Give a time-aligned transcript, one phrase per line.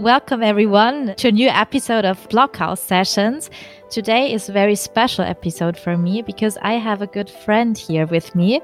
[0.00, 3.50] welcome everyone to a new episode of Blockhouse Sessions.
[3.90, 8.06] Today is a very special episode for me because I have a good friend here
[8.06, 8.62] with me.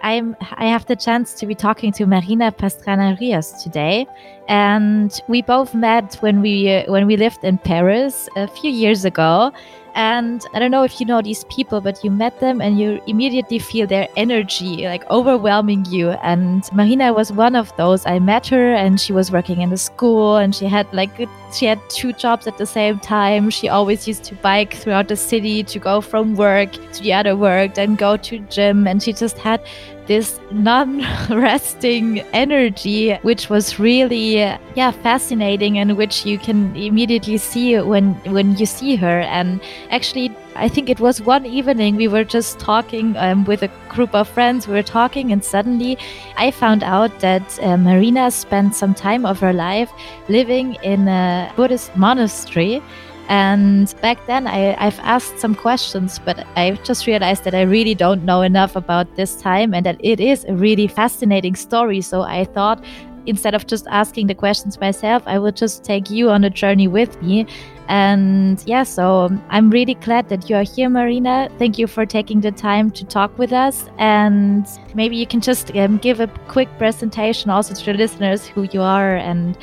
[0.00, 4.06] I'm I have the chance to be talking to Marina Pastrana Rios today,
[4.48, 9.04] and we both met when we uh, when we lived in Paris a few years
[9.04, 9.52] ago.
[9.98, 13.02] And I don't know if you know these people, but you met them and you
[13.08, 16.10] immediately feel their energy like overwhelming you.
[16.22, 18.06] And Marina was one of those.
[18.06, 21.10] I met her and she was working in a school and she had like
[21.52, 23.50] she had two jobs at the same time.
[23.50, 27.34] She always used to bike throughout the city to go from work to the other
[27.34, 28.86] work, then go to gym.
[28.86, 29.60] And she just had
[30.08, 34.38] this non-resting energy which was really
[34.74, 39.20] yeah fascinating and which you can immediately see when when you see her.
[39.20, 43.70] And actually i think it was one evening we were just talking um, with a
[43.88, 44.66] group of friends.
[44.66, 45.98] We were talking and suddenly
[46.36, 49.92] i found out that uh, marina spent some time of her life
[50.28, 52.82] living in a buddhist monastery
[53.28, 57.94] and back then, I, I've asked some questions, but I just realized that I really
[57.94, 62.00] don't know enough about this time and that it is a really fascinating story.
[62.00, 62.82] So I thought
[63.26, 66.88] instead of just asking the questions myself, I would just take you on a journey
[66.88, 67.46] with me.
[67.88, 71.50] And yeah, so I'm really glad that you are here, Marina.
[71.58, 73.90] Thank you for taking the time to talk with us.
[73.98, 78.62] And maybe you can just um, give a quick presentation also to the listeners who
[78.72, 79.56] you are, and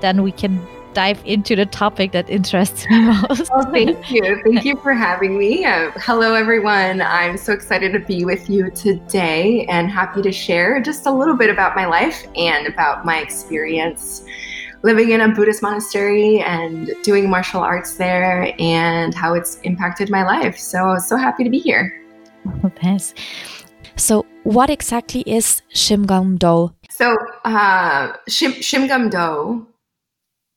[0.00, 0.60] then we can
[0.98, 3.48] dive into the topic that interests me most.
[3.52, 4.42] oh, thank you.
[4.42, 5.64] Thank you for having me.
[5.64, 7.00] Uh, hello, everyone.
[7.00, 11.36] I'm so excited to be with you today and happy to share just a little
[11.36, 14.24] bit about my life and about my experience
[14.82, 20.24] living in a Buddhist monastery and doing martial arts there and how it's impacted my
[20.24, 20.58] life.
[20.58, 22.02] So, so happy to be here.
[22.64, 23.14] Oh, thanks.
[23.94, 26.74] So, what exactly is Shimgum Do?
[26.90, 29.67] So, uh, Shim, Shimgum Do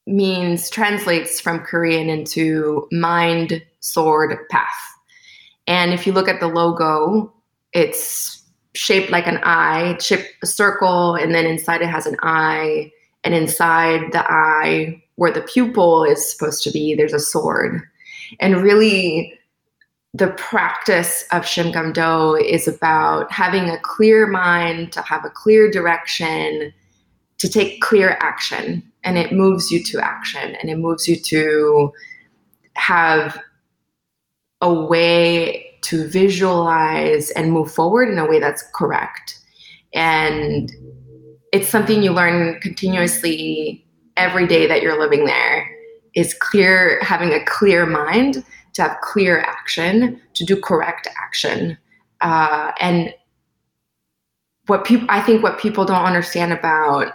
[0.07, 4.69] means translates from Korean into mind, sword, path.
[5.67, 7.33] And if you look at the logo,
[7.73, 8.43] it's
[8.73, 9.97] shaped like an eye,
[10.41, 12.91] a circle, and then inside it has an eye.
[13.23, 17.81] And inside the eye, where the pupil is supposed to be, there's a sword.
[18.39, 19.37] And really,
[20.13, 25.69] the practice of Shimgum Do is about having a clear mind, to have a clear
[25.69, 26.73] direction,
[27.37, 31.91] to take clear action and it moves you to action and it moves you to
[32.75, 33.39] have
[34.61, 39.39] a way to visualize and move forward in a way that's correct.
[39.93, 40.71] And
[41.51, 43.85] it's something you learn continuously
[44.17, 45.67] every day that you're living there
[46.15, 51.77] is clear having a clear mind to have clear action to do correct action.
[52.21, 53.13] Uh, and
[54.67, 57.13] what people i think what people don't understand about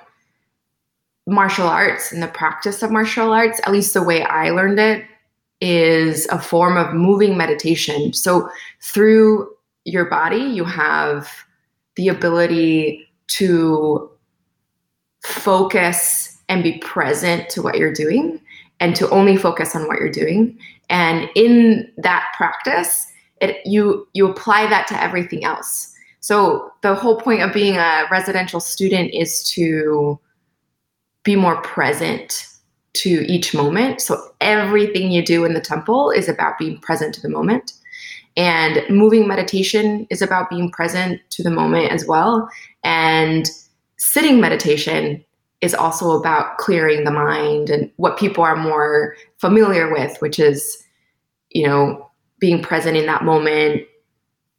[1.26, 5.04] martial arts and the practice of martial arts, at least the way I learned it,
[5.60, 8.12] is a form of moving meditation.
[8.12, 8.48] So
[8.80, 9.50] through
[9.84, 11.28] your body, you have
[11.96, 14.10] the ability to
[15.24, 18.40] focus and be present to what you're doing
[18.78, 20.58] and to only focus on what you're doing.
[20.90, 23.10] And in that practice,
[23.40, 25.92] it, you you apply that to everything else.
[26.20, 30.18] So the whole point of being a residential student is to
[31.26, 32.46] be more present
[32.94, 34.00] to each moment.
[34.00, 37.72] So everything you do in the temple is about being present to the moment.
[38.36, 42.48] And moving meditation is about being present to the moment as well.
[42.84, 43.50] And
[43.98, 45.24] sitting meditation
[45.60, 50.82] is also about clearing the mind and what people are more familiar with, which is,
[51.50, 53.82] you know, being present in that moment,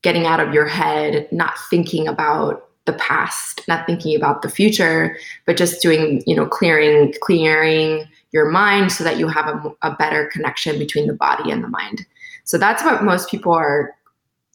[0.01, 5.16] getting out of your head, not thinking about the past, not thinking about the future,
[5.46, 9.96] but just doing, you know, clearing, clearing your mind so that you have a, a
[9.96, 12.03] better connection between the body and the mind.
[12.44, 13.94] So that's what most people are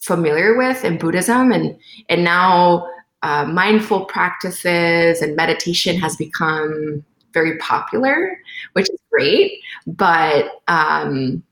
[0.00, 1.78] familiar with in Buddhism, and
[2.08, 2.88] and now
[3.22, 8.38] uh, mindful practices and meditation has become very popular,
[8.72, 9.60] which is great.
[9.86, 11.42] But um,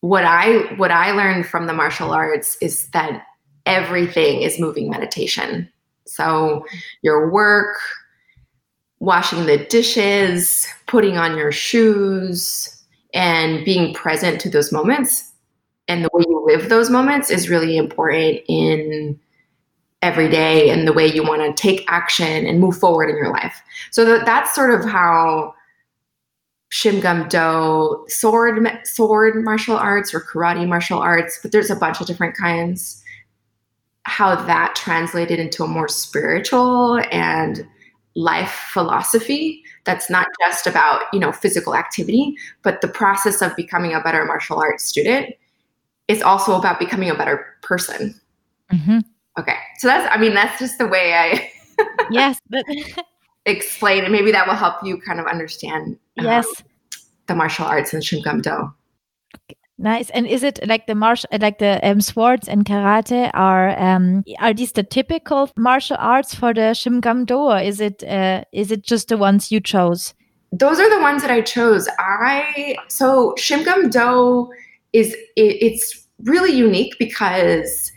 [0.00, 3.24] what I what I learned from the martial arts is that
[3.68, 5.70] everything is moving meditation.
[6.06, 6.64] So
[7.02, 7.76] your work,
[8.98, 12.74] washing the dishes, putting on your shoes,
[13.14, 15.28] and being present to those moments
[15.88, 19.18] and the way you live those moments is really important in
[20.02, 23.32] every day and the way you want to take action and move forward in your
[23.32, 23.60] life.
[23.90, 25.54] So that, that's sort of how
[26.70, 32.06] Shimgum Do, sword sword martial arts or karate martial arts, but there's a bunch of
[32.06, 33.02] different kinds
[34.08, 37.66] how that translated into a more spiritual and
[38.14, 43.94] life philosophy that's not just about you know physical activity but the process of becoming
[43.94, 45.34] a better martial arts student
[46.08, 48.18] is also about becoming a better person.
[48.72, 49.04] Mhm.
[49.38, 49.56] okay.
[49.78, 51.52] So that's i mean that's just the way i
[52.10, 52.64] yes, but
[53.46, 56.46] explain and maybe that will help you kind of understand um, yes,
[57.26, 58.72] the martial arts and Shimgum Do
[59.78, 60.10] nice.
[60.10, 64.52] And is it like the martial, like the um, swords and karate are um are
[64.52, 68.82] these the typical martial arts for the Shimgum Do, or is it uh, is it
[68.82, 70.14] just the ones you chose?
[70.52, 71.88] those are the ones that I chose.
[71.98, 74.50] I so Shimgum Do
[74.92, 77.92] is it, it's really unique because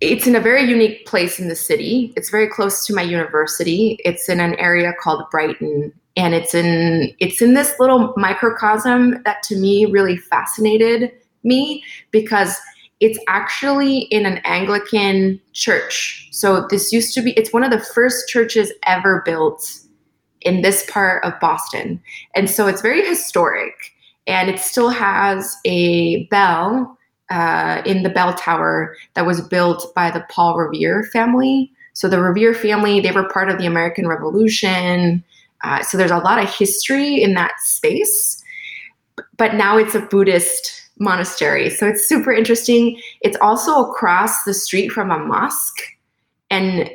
[0.00, 2.12] it's in a very unique place in the city.
[2.16, 3.98] It's very close to my university.
[4.04, 9.42] It's in an area called Brighton and it's in it's in this little microcosm that
[9.44, 11.12] to me really fascinated
[11.42, 12.56] me because
[13.00, 16.28] it's actually in an Anglican church.
[16.30, 19.80] So this used to be it's one of the first churches ever built
[20.40, 22.00] in this part of Boston.
[22.34, 23.74] And so it's very historic
[24.26, 26.98] and it still has a bell
[27.30, 31.72] uh, in the bell tower that was built by the Paul Revere family.
[31.94, 35.24] So the Revere family, they were part of the American Revolution.
[35.64, 38.42] Uh, so there's a lot of history in that space.
[39.36, 41.70] But now it's a Buddhist monastery.
[41.70, 43.00] So it's super interesting.
[43.22, 45.80] It's also across the street from a mosque
[46.50, 46.90] and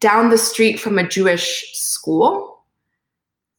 [0.00, 2.62] down the street from a Jewish school.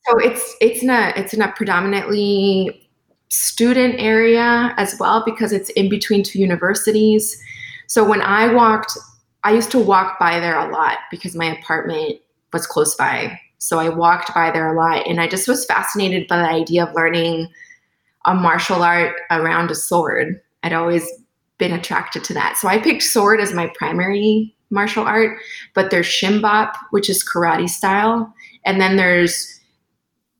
[0.07, 2.89] So it's it's in a it's in a predominantly
[3.29, 7.41] student area as well because it's in between two universities.
[7.87, 8.91] So when I walked,
[9.43, 12.19] I used to walk by there a lot because my apartment
[12.53, 13.39] was close by.
[13.65, 16.85] So I walked by there a lot and I just was fascinated by the idea
[16.85, 17.47] of learning
[18.25, 20.39] a martial art around a sword.
[20.61, 21.03] I'd always
[21.57, 22.57] been attracted to that.
[22.57, 25.39] So I picked sword as my primary martial art,
[25.73, 28.31] but there's shimbap, which is karate style,
[28.67, 29.59] and then there's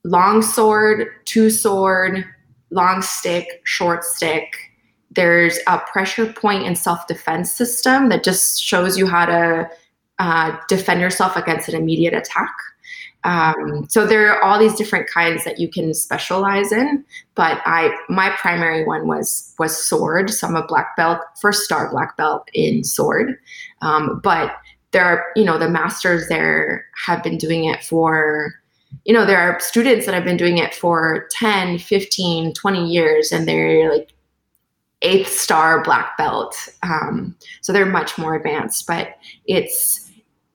[0.04, 2.24] long sword, two sword,
[2.70, 4.56] long stick, short stick.
[5.10, 9.68] There's a pressure point and self defense system that just shows you how to
[10.20, 12.54] uh, defend yourself against an immediate attack.
[13.26, 17.92] Um, so there are all these different kinds that you can specialize in, but I
[18.08, 20.30] my primary one was was sword.
[20.30, 23.36] So I'm a black belt, first star black belt in sword.
[23.82, 24.56] Um, but
[24.92, 28.54] there are you know the masters there have been doing it for
[29.04, 33.32] you know there are students that have been doing it for 10 15 20 years
[33.32, 34.12] and they're like
[35.02, 40.10] eighth star black belt um, so they're much more advanced but it's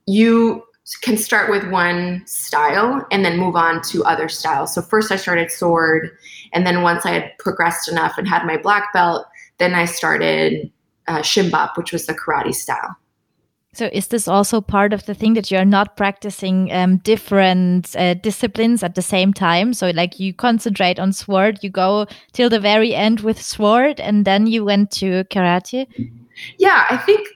[0.06, 0.64] you
[0.96, 5.16] can start with one style and then move on to other styles so first i
[5.16, 6.10] started sword
[6.52, 9.26] and then once i had progressed enough and had my black belt
[9.58, 10.70] then i started
[11.08, 12.96] uh, shimbap which was the karate style
[13.74, 18.12] So is this also part of the thing that you're not practicing um, different uh,
[18.20, 19.72] disciplines at the same time?
[19.72, 22.04] So like you concentrate on sword, you go
[22.34, 25.86] till the very end with sword, and then you went to karate.
[26.58, 27.28] yeah i think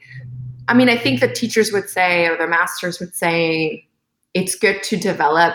[0.69, 3.87] i mean i think the teachers would say or the masters would say
[4.35, 5.55] it's good to develop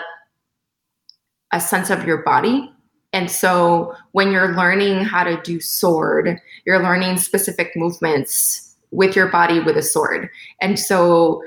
[1.52, 2.70] a sense of your body.
[3.12, 9.28] And so when you're learning how to do sword you're learning specific movements with your
[9.28, 10.28] body with a sword.
[10.60, 11.42] And so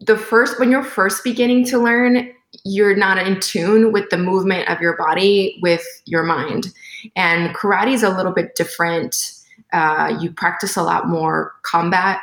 [0.00, 2.32] the first when you're first beginning to learn
[2.64, 6.66] you're not in tune with the movement of your body with your mind.
[7.14, 9.34] And karate is a little bit different.
[9.72, 12.20] Uh, you practice a lot more combat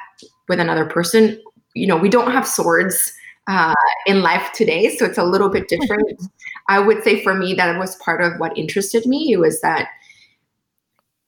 [0.47, 1.41] with another person.
[1.73, 3.13] You know, we don't have swords
[3.47, 3.73] uh,
[4.05, 6.21] in life today, so it's a little bit different.
[6.69, 9.35] I would say for me, that was part of what interested me.
[9.37, 9.87] Was that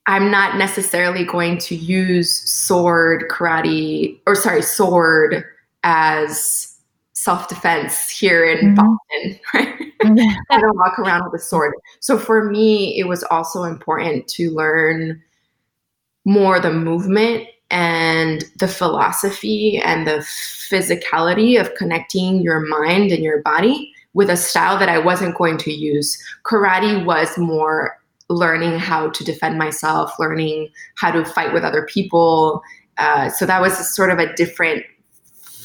[0.07, 5.45] I'm not necessarily going to use sword karate or sorry, sword
[5.83, 6.75] as
[7.13, 8.75] self defense here in Mhm.
[8.75, 9.93] Boston, right?
[10.49, 11.73] I don't walk around with a sword.
[11.99, 15.21] So for me, it was also important to learn
[16.25, 20.17] more the movement and the philosophy and the
[20.71, 25.57] physicality of connecting your mind and your body with a style that I wasn't going
[25.59, 26.21] to use.
[26.43, 27.99] Karate was more
[28.29, 32.61] learning how to defend myself, learning how to fight with other people.
[32.97, 34.83] Uh, so that was sort of a different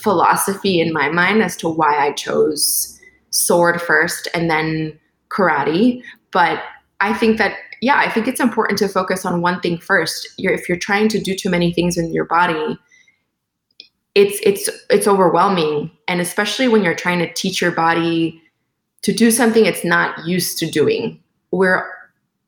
[0.05, 4.99] philosophy in my mind as to why I chose sword first and then
[5.31, 6.03] karate.
[6.31, 6.63] But
[7.01, 10.27] I think that yeah, I think it's important to focus on one thing first.
[10.39, 12.79] You're, if you're trying to do too many things in your body,
[14.15, 18.41] it's it's it's overwhelming, and especially when you're trying to teach your body
[19.03, 21.21] to do something it's not used to doing.
[21.51, 21.87] Where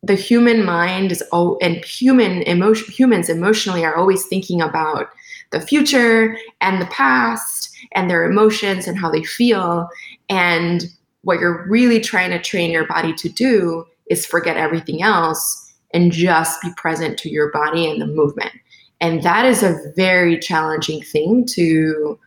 [0.03, 5.11] the human mind is oh, and human emotion humans emotionally are always thinking about
[5.51, 9.87] the future and the past and their emotions and how they feel
[10.31, 10.87] and
[11.25, 16.13] what you're really trying to train your body to do is forget everything else and
[16.13, 18.53] just be present to your body and the movement.
[19.01, 22.19] And that is a very challenging thing to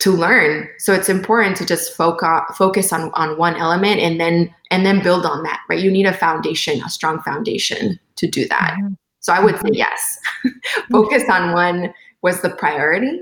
[0.00, 0.66] to learn.
[0.78, 5.02] So it's important to just focus focus on on one element and then and then
[5.02, 5.80] build on that, right?
[5.80, 8.76] You need a foundation, a strong foundation to do that.
[8.78, 8.94] Mm-hmm.
[9.20, 10.18] So I would say yes.
[10.90, 13.20] focus on one was the priority.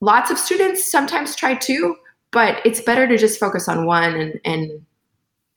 [0.00, 1.96] Lots of students sometimes try two,
[2.30, 4.84] but it's better to just focus on one and and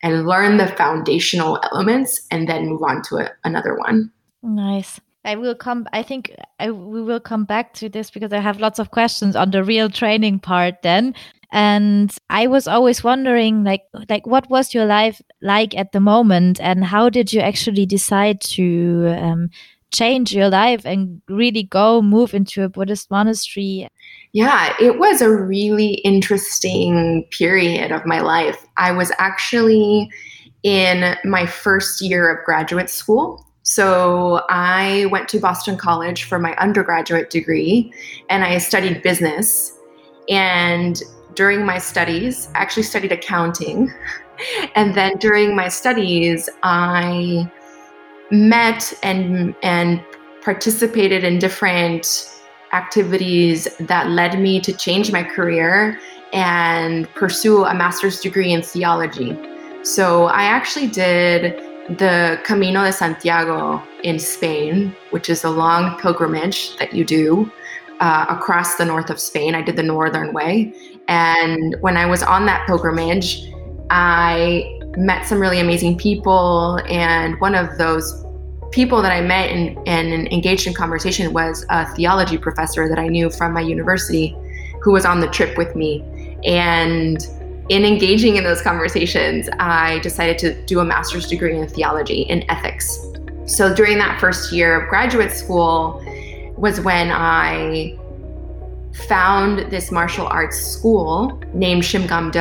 [0.05, 4.11] and learn the foundational elements and then move on to a, another one.
[4.43, 5.01] Nice.
[5.25, 5.87] I will come.
[5.91, 9.35] I think I, we will come back to this because I have lots of questions
[9.35, 11.15] on the real training part then.
[11.51, 16.59] And I was always wondering, like, like what was your life like at the moment,
[16.61, 19.49] and how did you actually decide to um,
[19.95, 23.87] change your life and really go move into a Buddhist monastery?
[24.33, 28.57] Yeah, it was a really interesting period of my life.
[28.77, 30.09] I was actually
[30.63, 36.55] in my first year of graduate school so I went to Boston College for my
[36.57, 37.91] undergraduate degree
[38.29, 39.75] and I studied business.
[40.29, 41.01] And
[41.33, 43.91] during my studies, I actually studied accounting.
[44.75, 47.49] And then during my studies, I
[48.31, 50.03] met and and
[50.43, 52.31] participated in different
[52.73, 55.99] activities that led me to change my career
[56.33, 59.37] and pursue a master's degree in theology.
[59.83, 61.61] So I actually did
[61.97, 67.51] the Camino de Santiago in Spain, which is a long pilgrimage that you do
[67.99, 69.55] uh, across the north of Spain.
[69.55, 70.73] I did the Northern Way.
[71.07, 73.47] And when I was on that pilgrimage,
[73.89, 76.79] I met some really amazing people.
[76.89, 78.25] And one of those
[78.71, 83.07] people that I met and, and engaged in conversation was a theology professor that I
[83.07, 84.35] knew from my university
[84.81, 86.03] who was on the trip with me.
[86.45, 87.25] And
[87.69, 92.49] in engaging in those conversations, I decided to do a master's degree in theology in
[92.49, 92.99] ethics.
[93.47, 96.03] So during that first year of graduate school
[96.57, 97.97] was when I
[99.07, 102.31] found this martial arts school named Shimgum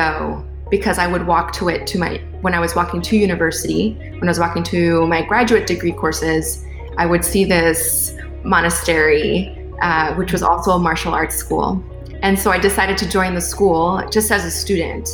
[0.77, 4.23] because I would walk to it to my when I was walking to university, when
[4.23, 6.65] I was walking to my graduate degree courses,
[6.97, 11.83] I would see this monastery, uh, which was also a martial arts school.
[12.21, 15.07] And so I decided to join the school just as a student.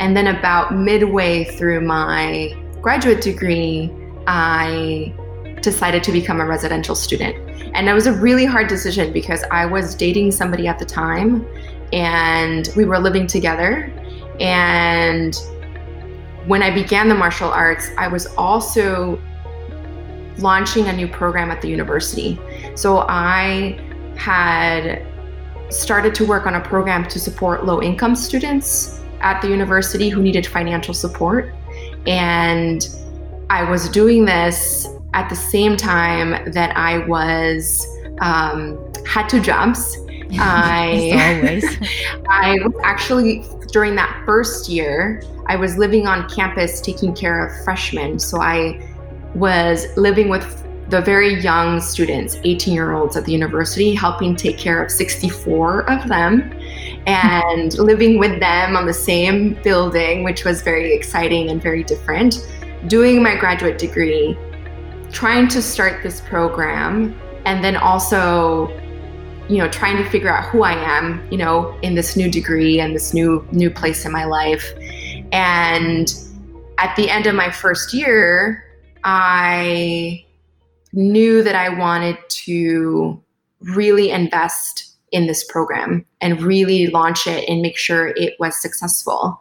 [0.00, 3.90] And then about midway through my graduate degree,
[4.26, 5.12] I
[5.60, 7.36] decided to become a residential student.
[7.74, 11.46] And it was a really hard decision because I was dating somebody at the time
[11.92, 13.92] and we were living together.
[14.40, 15.36] And
[16.46, 19.20] when I began the martial arts, I was also
[20.38, 22.38] launching a new program at the university.
[22.74, 23.78] So I
[24.16, 25.04] had
[25.70, 30.22] started to work on a program to support low income students at the university who
[30.22, 31.54] needed financial support.
[32.06, 32.88] And
[33.50, 37.86] I was doing this at the same time that I was
[38.20, 39.98] um, had two jobs.
[40.32, 41.60] I
[42.28, 47.64] I was actually during that first year, I was living on campus taking care of
[47.64, 48.18] freshmen.
[48.18, 48.86] So I
[49.34, 54.56] was living with the very young students, 18 year olds at the university, helping take
[54.56, 56.50] care of 64 of them
[57.06, 62.48] and living with them on the same building, which was very exciting and very different.
[62.86, 64.38] Doing my graduate degree,
[65.12, 68.68] trying to start this program, and then also
[69.48, 72.80] you know trying to figure out who i am you know in this new degree
[72.80, 74.74] and this new new place in my life
[75.32, 76.14] and
[76.78, 78.64] at the end of my first year
[79.04, 80.24] i
[80.92, 83.22] knew that I wanted to
[83.60, 89.40] really invest in this program and really launch it and make sure it was successful.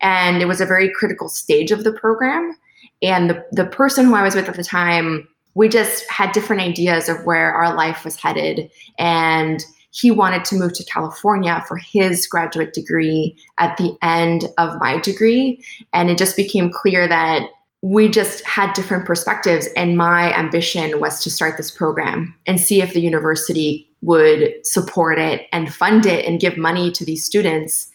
[0.00, 2.56] And it was a very critical stage of the program.
[3.02, 6.62] And the, the person who I was with at the time, we just had different
[6.62, 8.70] ideas of where our life was headed.
[8.98, 14.78] And he wanted to move to California for his graduate degree at the end of
[14.80, 15.62] my degree.
[15.92, 17.42] And it just became clear that
[17.82, 22.80] we just had different perspectives and my ambition was to start this program and see
[22.80, 27.90] if the university would support it and fund it and give money to these students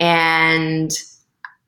[0.00, 1.02] and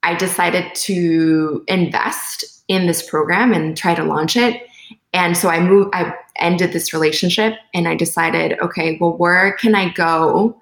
[0.03, 4.63] i decided to invest in this program and try to launch it
[5.13, 9.75] and so i moved i ended this relationship and i decided okay well where can
[9.75, 10.57] i go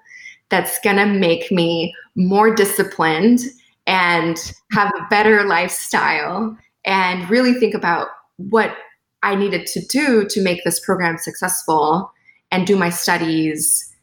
[0.49, 3.41] that's going to make me more disciplined
[3.85, 8.75] and have a better lifestyle and really think about what
[9.23, 12.11] I needed to do to make this program successful
[12.51, 13.93] and do my studies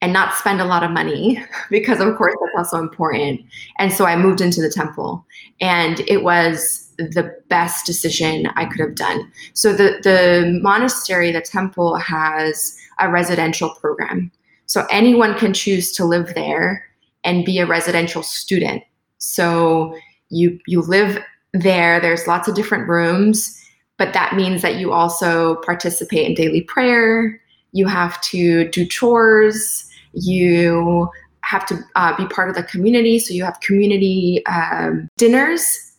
[0.00, 3.40] and not spend a lot of money because of course that's also important.
[3.78, 5.24] And so i moved into the temple
[5.60, 9.30] and it was the best decision i could have done.
[9.54, 14.30] So the the monastery the temple has a residential program.
[14.66, 16.84] So anyone can choose to live there
[17.24, 18.82] and be a residential student.
[19.18, 19.96] So
[20.30, 21.22] you you live
[21.54, 23.58] there there's lots of different rooms
[23.98, 27.40] but that means that you also participate in daily prayer.
[27.72, 31.08] You have to do chores you
[31.42, 33.18] have to uh, be part of the community.
[33.18, 35.92] So you have community um, dinners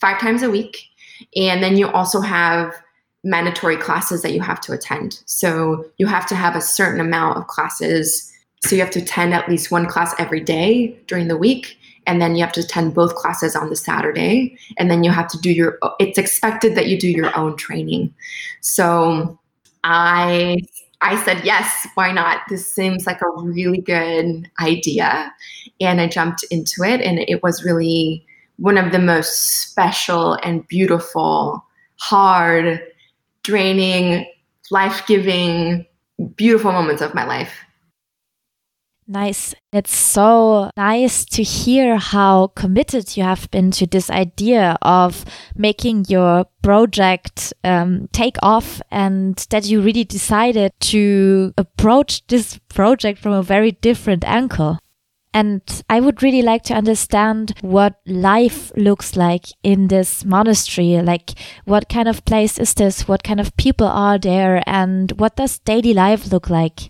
[0.00, 0.84] five times a week.
[1.36, 2.74] And then you also have
[3.24, 5.22] mandatory classes that you have to attend.
[5.26, 8.30] So you have to have a certain amount of classes.
[8.64, 11.78] So you have to attend at least one class every day during the week.
[12.06, 14.58] And then you have to attend both classes on the Saturday.
[14.76, 18.12] And then you have to do your, it's expected that you do your own training.
[18.60, 19.38] So
[19.84, 20.58] I
[21.02, 22.42] I said, yes, why not?
[22.48, 25.32] This seems like a really good idea.
[25.80, 28.24] And I jumped into it, and it was really
[28.56, 31.64] one of the most special and beautiful,
[31.96, 32.80] hard,
[33.42, 34.26] draining,
[34.70, 35.84] life giving,
[36.36, 37.52] beautiful moments of my life.
[39.08, 39.54] Nice.
[39.72, 45.24] It's so nice to hear how committed you have been to this idea of
[45.56, 53.18] making your project um, take off and that you really decided to approach this project
[53.18, 54.78] from a very different angle.
[55.34, 61.00] And I would really like to understand what life looks like in this monastery.
[61.00, 61.30] Like,
[61.64, 63.08] what kind of place is this?
[63.08, 64.62] What kind of people are there?
[64.66, 66.82] And what does daily life look like?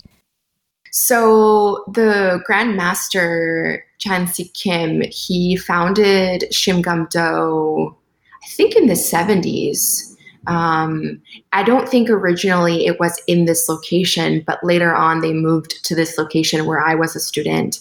[0.92, 7.96] So the Grand Master Chang Sik Kim, he founded Shimgum Do,
[8.44, 10.14] I think in the 70s.
[10.46, 11.22] Um,
[11.54, 15.94] I don't think originally it was in this location, but later on they moved to
[15.94, 17.80] this location where I was a student.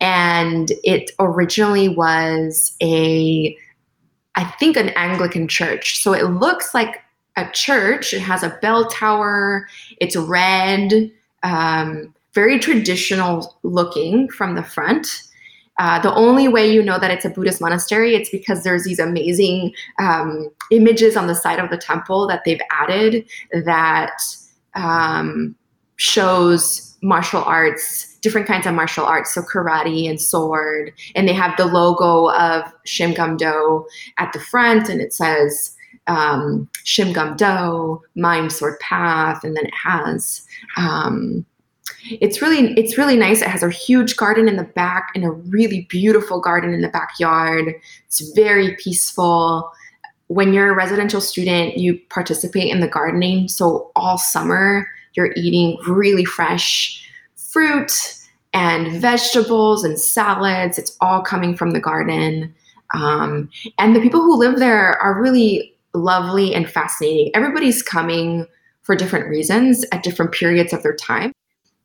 [0.00, 3.56] And it originally was a,
[4.34, 6.02] I think, an Anglican church.
[6.02, 7.00] So it looks like
[7.36, 8.12] a church.
[8.12, 9.68] It has a bell tower,
[10.00, 11.12] it's red.
[11.44, 15.22] Um, very traditional looking from the front.
[15.78, 18.98] Uh, the only way you know that it's a Buddhist monastery, it's because there's these
[18.98, 23.24] amazing um, images on the side of the temple that they've added
[23.64, 24.12] that
[24.74, 25.56] um,
[25.96, 31.56] shows martial arts, different kinds of martial arts, so karate and sword, and they have
[31.56, 33.86] the logo of Shimgum Do
[34.18, 35.74] at the front, and it says
[36.06, 41.46] um, Shimgum Do, Mind Sword Path, and then it has um,
[42.04, 43.42] it's really it's really nice.
[43.42, 46.88] It has a huge garden in the back and a really beautiful garden in the
[46.88, 47.74] backyard.
[48.06, 49.70] It's very peaceful.
[50.28, 53.48] When you're a residential student, you participate in the gardening.
[53.48, 57.04] So all summer, you're eating really fresh
[57.36, 58.16] fruit
[58.52, 60.78] and vegetables and salads.
[60.78, 62.54] It's all coming from the garden.
[62.94, 67.30] Um, and the people who live there are really lovely and fascinating.
[67.34, 68.46] Everybody's coming
[68.82, 71.32] for different reasons at different periods of their time.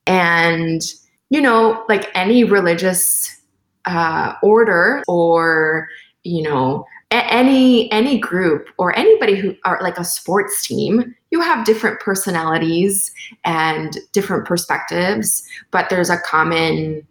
[0.07, 0.81] And,
[1.29, 3.41] you know, like any religious
[3.85, 5.89] uh, order or,
[6.23, 11.39] you know, a- any any group or anybody who are like a sports team you
[11.39, 13.13] have different personalities
[13.43, 17.05] and different perspectives but there's a common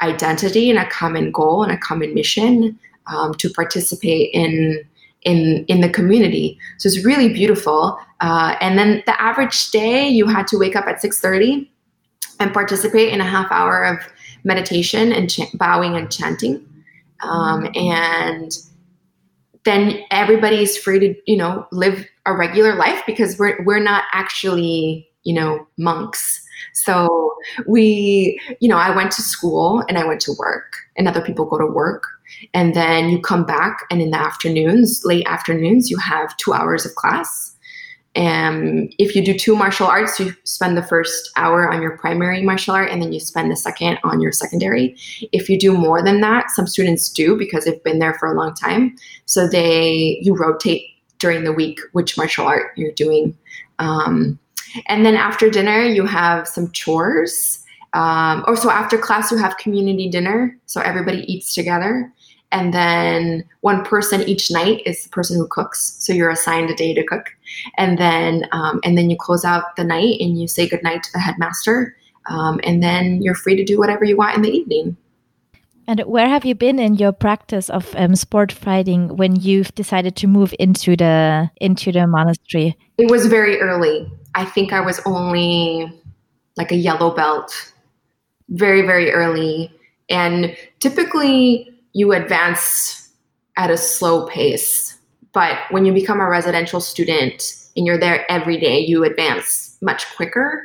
[0.00, 4.82] identity and a common goal and a common mission um, to participate in
[5.22, 6.58] in in the community.
[6.78, 7.98] So it's really beautiful.
[8.20, 11.68] Uh, and then the average day you had to wake up at 6.30
[12.40, 13.98] and participate in a half hour of
[14.44, 16.64] meditation and ch- bowing and chanting.
[17.22, 18.56] Um, and
[19.64, 25.08] then everybody's free to, you know, live a regular life because we're, we're not actually,
[25.24, 26.44] you know, monks.
[26.74, 27.34] So
[27.66, 31.44] we, you know, I went to school and I went to work and other people
[31.44, 32.04] go to work.
[32.54, 36.86] And then you come back and in the afternoons, late afternoons, you have two hours
[36.86, 37.47] of class
[38.18, 42.42] and if you do two martial arts, you spend the first hour on your primary
[42.42, 44.96] martial art and then you spend the second on your secondary.
[45.30, 48.36] If you do more than that, some students do because they've been there for a
[48.36, 48.96] long time.
[49.26, 50.82] So they you rotate
[51.18, 53.38] during the week which martial art you're doing.
[53.78, 54.36] Um,
[54.86, 57.64] and then after dinner, you have some chores.
[57.92, 60.58] Um, or so after class, you have community dinner.
[60.66, 62.12] So everybody eats together
[62.50, 65.96] and then one person each night is the person who cooks.
[65.98, 67.26] So you're assigned a day to cook.
[67.76, 71.12] And then um, and then you close out the night and you say goodnight to
[71.12, 71.94] the headmaster.
[72.26, 74.96] Um, and then you're free to do whatever you want in the evening.
[75.86, 80.16] And where have you been in your practice of um, sport fighting when you've decided
[80.16, 82.76] to move into the into the monastery?
[82.98, 84.10] It was very early.
[84.34, 85.92] I think i was only
[86.56, 87.72] like a yellow belt.
[88.50, 89.72] Very, very early.
[90.10, 93.10] And typically you advance
[93.56, 94.96] at a slow pace.
[95.32, 100.06] But when you become a residential student and you're there every day, you advance much
[100.14, 100.62] quicker,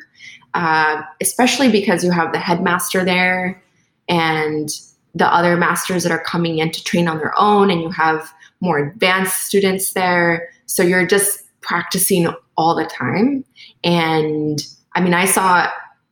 [0.53, 3.59] uh, especially because you have the headmaster there
[4.07, 4.69] and
[5.15, 8.31] the other masters that are coming in to train on their own, and you have
[8.61, 10.49] more advanced students there.
[10.67, 13.43] So you're just practicing all the time.
[13.83, 14.59] And
[14.93, 15.67] I mean, I saw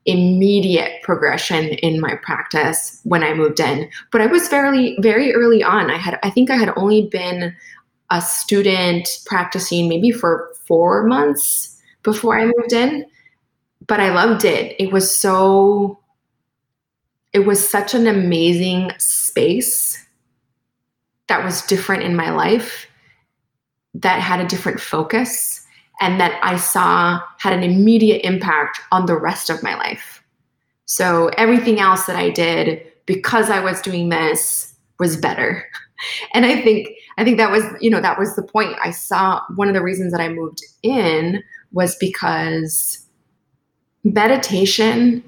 [0.05, 5.63] immediate progression in my practice when I moved in, but I was very, very early
[5.63, 5.91] on.
[5.91, 7.55] I had, I think I had only been
[8.09, 13.05] a student practicing maybe for four months before I moved in,
[13.87, 14.75] but I loved it.
[14.79, 15.99] It was so,
[17.31, 20.03] it was such an amazing space
[21.27, 22.87] that was different in my life,
[23.93, 25.60] that had a different focus
[26.01, 30.23] and that I saw had an immediate impact on the rest of my life.
[30.85, 35.65] So everything else that I did because I was doing this was better.
[36.33, 38.75] And I think I think that was, you know, that was the point.
[38.83, 43.05] I saw one of the reasons that I moved in was because
[44.03, 45.23] meditation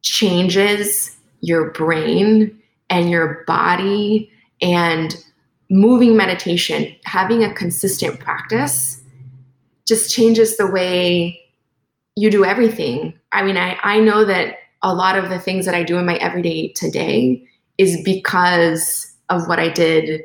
[0.00, 5.14] changes your brain and your body and
[5.68, 9.01] moving meditation, having a consistent practice
[9.92, 11.38] just changes the way
[12.16, 13.12] you do everything.
[13.32, 16.06] I mean, I, I know that a lot of the things that I do in
[16.06, 20.22] my everyday today is because of what I did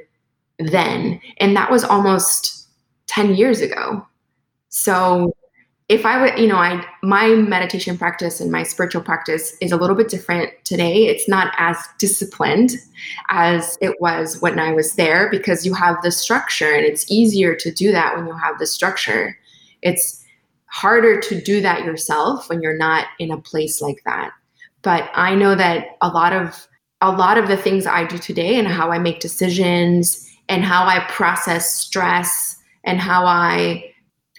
[0.58, 1.20] then.
[1.42, 2.70] And that was almost
[3.08, 4.08] 10 years ago.
[4.70, 5.36] So
[5.90, 9.78] if I would, you know, I my meditation practice and my spiritual practice is a
[9.78, 11.08] little bit different today.
[11.08, 12.72] It's not as disciplined
[13.30, 17.54] as it was when I was there because you have the structure and it's easier
[17.56, 19.38] to do that when you have the structure.
[19.82, 20.24] It's
[20.68, 24.32] harder to do that yourself when you're not in a place like that.
[24.82, 26.68] But I know that a lot of
[27.02, 30.86] a lot of the things I do today and how I make decisions and how
[30.86, 33.94] I process stress and how I,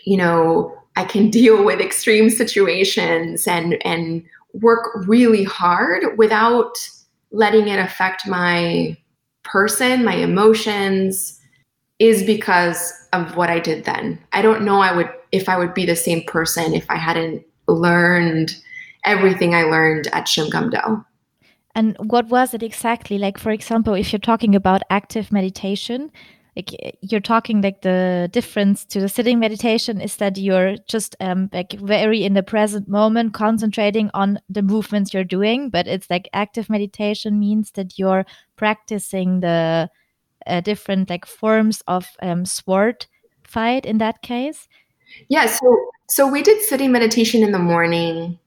[0.05, 4.24] you know, I can deal with extreme situations and and
[4.55, 6.88] work really hard without
[7.31, 8.96] letting it affect my
[9.44, 11.38] person, my emotions
[11.98, 14.18] is because of what I did then.
[14.32, 17.44] I don't know I would if I would be the same person if I hadn't
[17.66, 18.56] learned
[19.04, 21.04] everything I learned at Shimgum Do.
[21.74, 23.18] And what was it exactly?
[23.18, 26.11] Like, for example, if you're talking about active meditation,
[26.56, 31.48] like you're talking like the difference to the sitting meditation is that you're just um,
[31.52, 35.70] like very in the present moment, concentrating on the movements you're doing.
[35.70, 39.88] But it's like active meditation means that you're practicing the
[40.48, 43.06] uh, different like forms of um, sword
[43.44, 44.68] fight in that case.
[45.28, 48.38] Yeah, so so we did sitting meditation in the morning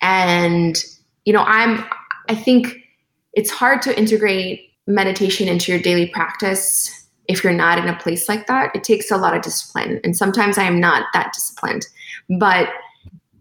[0.00, 0.82] and
[1.24, 1.84] you know, I'm
[2.28, 2.76] I think
[3.32, 8.28] it's hard to integrate meditation into your daily practice if you're not in a place
[8.28, 8.74] like that.
[8.74, 11.86] It takes a lot of discipline and sometimes I am not that disciplined.
[12.38, 12.68] But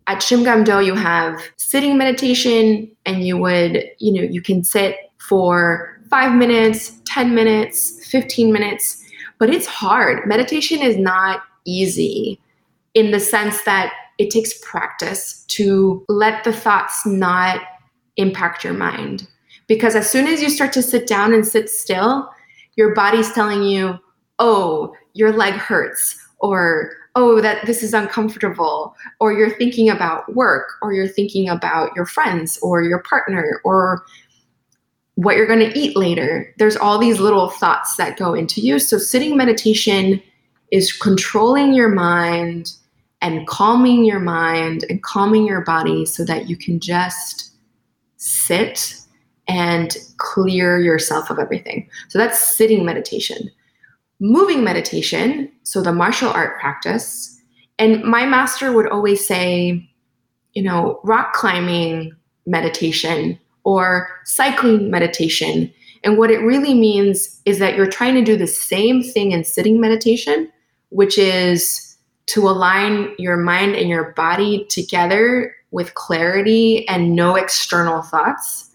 [0.08, 4.98] at Shimgum Do you have sitting meditation and you would, you know, you can sit
[5.18, 9.04] for 5 minutes, 10 minutes, 15 minutes,
[9.38, 10.28] but it's hard.
[10.28, 12.40] Meditation is not easy
[12.96, 17.62] in the sense that it takes practice to let the thoughts not
[18.18, 19.28] impact your mind.
[19.68, 22.30] Because as soon as you start to sit down and sit still,
[22.76, 24.00] your body's telling you,
[24.40, 30.74] oh, your leg hurts, or oh, that this is uncomfortable, or you're thinking about work,
[30.82, 34.04] or you're thinking about your friends, or your partner, or
[35.16, 36.54] what you're going to eat later.
[36.58, 38.80] There's all these little thoughts that go into you.
[38.80, 40.22] So, sitting meditation
[40.72, 42.74] is controlling your mind
[43.22, 47.52] and calming your mind and calming your body so that you can just
[48.18, 48.96] sit
[49.48, 51.90] and clear yourself of everything.
[52.10, 53.50] So that's sitting meditation.
[54.20, 57.42] Moving meditation, so the martial art practice.
[57.80, 59.90] And my master would always say,
[60.54, 65.72] you know, rock climbing meditation or cycling meditation.
[66.04, 69.44] And what it really means is that you're trying to do the same thing in
[69.44, 70.52] sitting meditation,
[70.90, 71.98] which is
[72.28, 78.70] to align your mind and your body together with clarity and no external thoughts.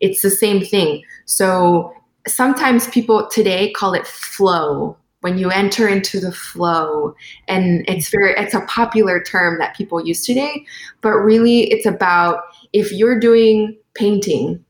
[0.00, 1.02] It's the same thing.
[1.24, 1.92] So
[2.26, 7.14] sometimes people today call it flow when you enter into the flow
[7.48, 10.64] and it's very it's a popular term that people use today
[11.00, 12.40] but really it's about
[12.74, 14.64] if you're doing painting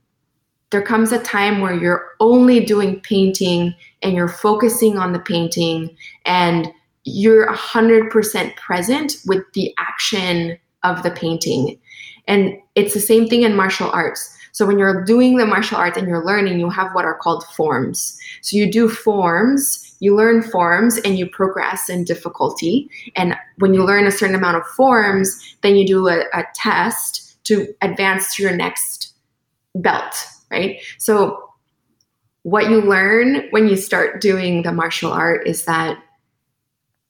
[0.75, 5.97] there comes a time where you're only doing painting and you're focusing on the painting
[6.25, 6.69] and
[7.05, 11.79] you're 100% present with the action of the painting.
[12.27, 14.37] And it's the same thing in martial arts.
[14.51, 17.45] So when you're doing the martial arts and you're learning, you have what are called
[17.57, 18.19] forms.
[18.43, 22.91] So you do forms, you learn forms, and you progress in difficulty.
[23.15, 27.45] And when you learn a certain amount of forms, then you do a, a test
[27.45, 29.14] to advance to your next
[29.75, 30.15] belt,
[30.51, 30.81] right?
[30.99, 31.51] So
[32.43, 35.99] what you learn when you start doing the martial art is that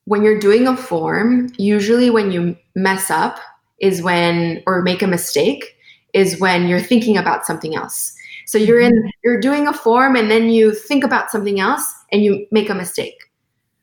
[0.05, 3.39] when you're doing a form, usually when you mess up
[3.81, 5.77] is when, or make a mistake,
[6.13, 8.15] is when you're thinking about something else.
[8.47, 9.09] So you're in, mm-hmm.
[9.25, 12.75] you're doing a form and then you think about something else and you make a
[12.75, 13.17] mistake.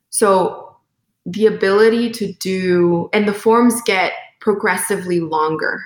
[0.10, 0.78] So
[1.26, 5.84] the ability to do, and the forms get progressively longer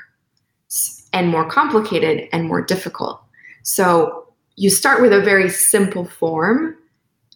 [1.16, 3.20] and more complicated and more difficult.
[3.64, 6.78] So you start with a very simple form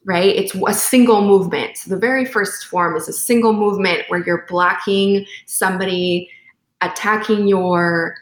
[0.06, 0.36] right?
[0.36, 1.78] It's a single movement.
[1.78, 6.30] So the very first form is a single movement where you're blocking somebody
[6.82, 8.16] attacking your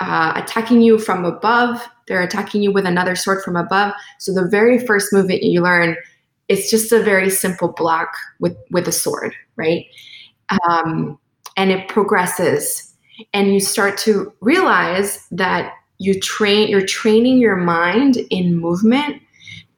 [0.00, 1.86] uh, attacking you from above.
[2.08, 3.92] They're attacking you with another sword from above.
[4.18, 5.96] So the very first movement you learn,
[6.48, 8.08] it's just a very simple block
[8.40, 9.86] with with a sword, right?
[10.68, 11.18] Um,
[11.56, 12.89] and it progresses,
[13.32, 16.68] and you start to realize that you train.
[16.68, 19.22] You're training your mind in movement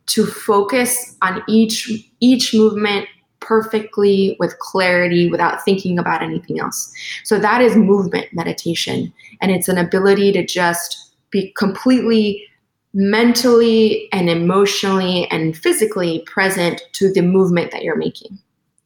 [0.06, 3.08] to focus on each each movement
[3.40, 6.92] perfectly with clarity without thinking about anything else.
[7.24, 12.46] So that is movement meditation and it's an ability to just be completely
[12.94, 18.38] mentally and emotionally and physically present to the movement that you're making.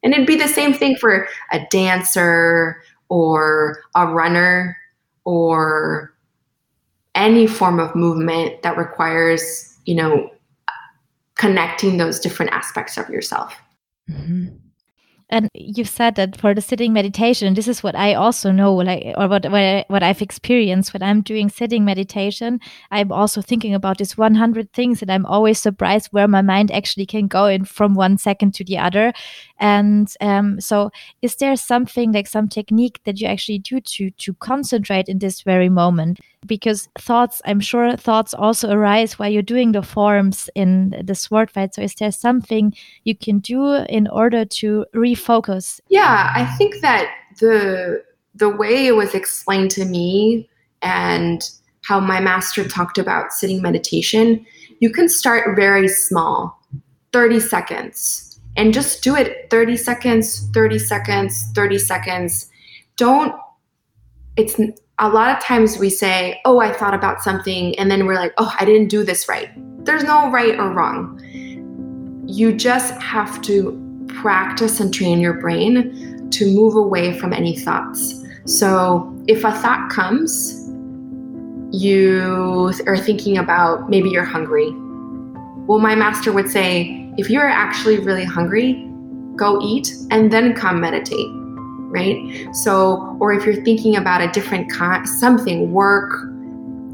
[0.03, 4.77] And it'd be the same thing for a dancer or a runner
[5.25, 6.14] or
[7.14, 10.31] any form of movement that requires, you know,
[11.37, 13.55] connecting those different aspects of yourself.
[14.11, 14.57] Mm-hmm.
[15.29, 19.12] And you've said that for the sitting meditation, this is what I also know, like,
[19.17, 22.61] or what what, I, what I've experienced when I'm doing sitting meditation.
[22.93, 27.07] I'm also thinking about these 100 things, and I'm always surprised where my mind actually
[27.07, 29.12] can go in from one second to the other.
[29.59, 30.91] And um, so,
[31.23, 35.43] is there something like some technique that you actually do to to concentrate in this
[35.43, 36.21] very moment?
[36.47, 41.51] Because thoughts i'm sure thoughts also arise while you're doing the forms in the sword
[41.51, 45.81] fight so is there something you can do in order to refocus?
[45.89, 48.03] Yeah i think that the
[48.35, 50.49] the way it was explained to me
[50.83, 51.43] and
[51.85, 54.45] how my master talked about sitting meditation
[54.81, 56.59] you can start very small
[57.13, 62.51] 30 seconds and just do it 30 seconds 30 seconds 30 seconds.
[62.97, 63.35] Don't
[64.37, 64.61] it's
[64.99, 68.33] a lot of times we say, Oh, I thought about something, and then we're like,
[68.38, 69.51] Oh, I didn't do this right.
[69.85, 71.20] There's no right or wrong.
[72.27, 78.25] You just have to practice and train your brain to move away from any thoughts.
[78.46, 80.62] So if a thought comes,
[81.72, 84.70] you are thinking about maybe you're hungry.
[85.66, 88.88] Well, my master would say, if you're actually really hungry,
[89.37, 91.29] go eat and then come meditate
[91.90, 92.55] right?
[92.55, 96.12] So, or if you're thinking about a different kind, something, work,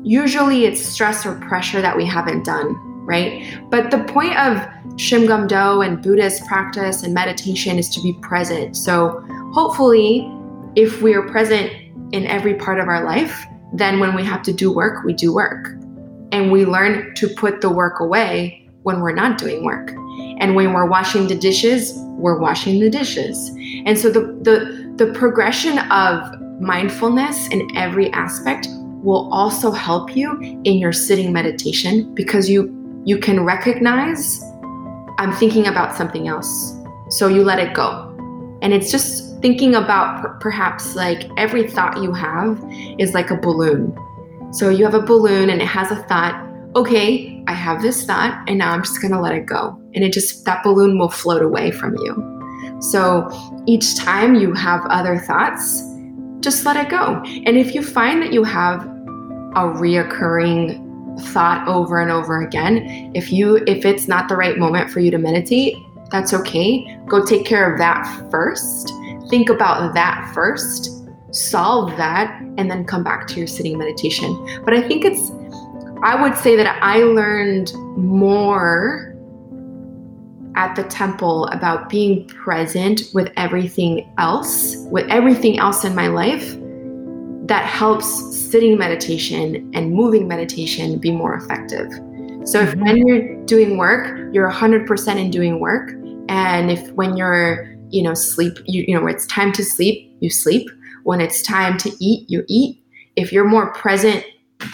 [0.02, 2.74] usually it's stress or pressure that we haven't done,
[3.04, 3.58] right?
[3.70, 4.58] But the point of
[4.96, 8.76] Shimgum Do and Buddhist practice and meditation is to be present.
[8.76, 10.30] So, hopefully,
[10.74, 11.72] if we are present
[12.12, 15.34] in every part of our life, then when we have to do work, we do
[15.34, 15.68] work.
[16.30, 19.90] And we learn to put the work away when we're not doing work.
[20.40, 23.50] And when we're washing the dishes, we're washing the dishes.
[23.86, 28.68] And so the the the progression of mindfulness in every aspect
[29.02, 32.70] will also help you in your sitting meditation because you
[33.04, 34.40] you can recognize
[35.18, 36.76] I'm thinking about something else.
[37.10, 38.08] So you let it go.
[38.62, 42.62] And it's just thinking about per- perhaps like every thought you have
[42.98, 43.92] is like a balloon.
[44.52, 46.34] So you have a balloon and it has a thought,
[46.76, 49.80] okay, I have this thought and now I'm just going to let it go.
[49.94, 52.32] And it just that balloon will float away from you.
[52.90, 53.30] So
[53.66, 55.82] each time you have other thoughts,
[56.40, 57.22] just let it go.
[57.46, 58.84] And if you find that you have
[59.54, 64.90] a reoccurring thought over and over again, if you if it's not the right moment
[64.90, 65.76] for you to meditate,
[66.10, 66.98] that's okay.
[67.06, 68.92] Go take care of that first.
[69.30, 70.90] Think about that first.
[71.30, 74.62] Solve that and then come back to your sitting meditation.
[74.64, 75.30] But I think it's
[76.04, 79.11] I would say that I learned more
[80.54, 86.56] at the temple about being present with everything else, with everything else in my life
[87.46, 91.90] that helps sitting meditation and moving meditation be more effective.
[92.44, 92.82] So if mm-hmm.
[92.82, 95.92] when you're doing work, you're 100% in doing work,
[96.28, 100.10] and if when you're, you know, sleep, you, you know, when it's time to sleep,
[100.20, 100.68] you sleep.
[101.04, 102.82] When it's time to eat, you eat.
[103.16, 104.24] If you're more present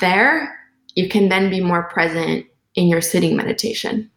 [0.01, 0.55] there,
[0.95, 4.11] you can then be more present in your sitting meditation.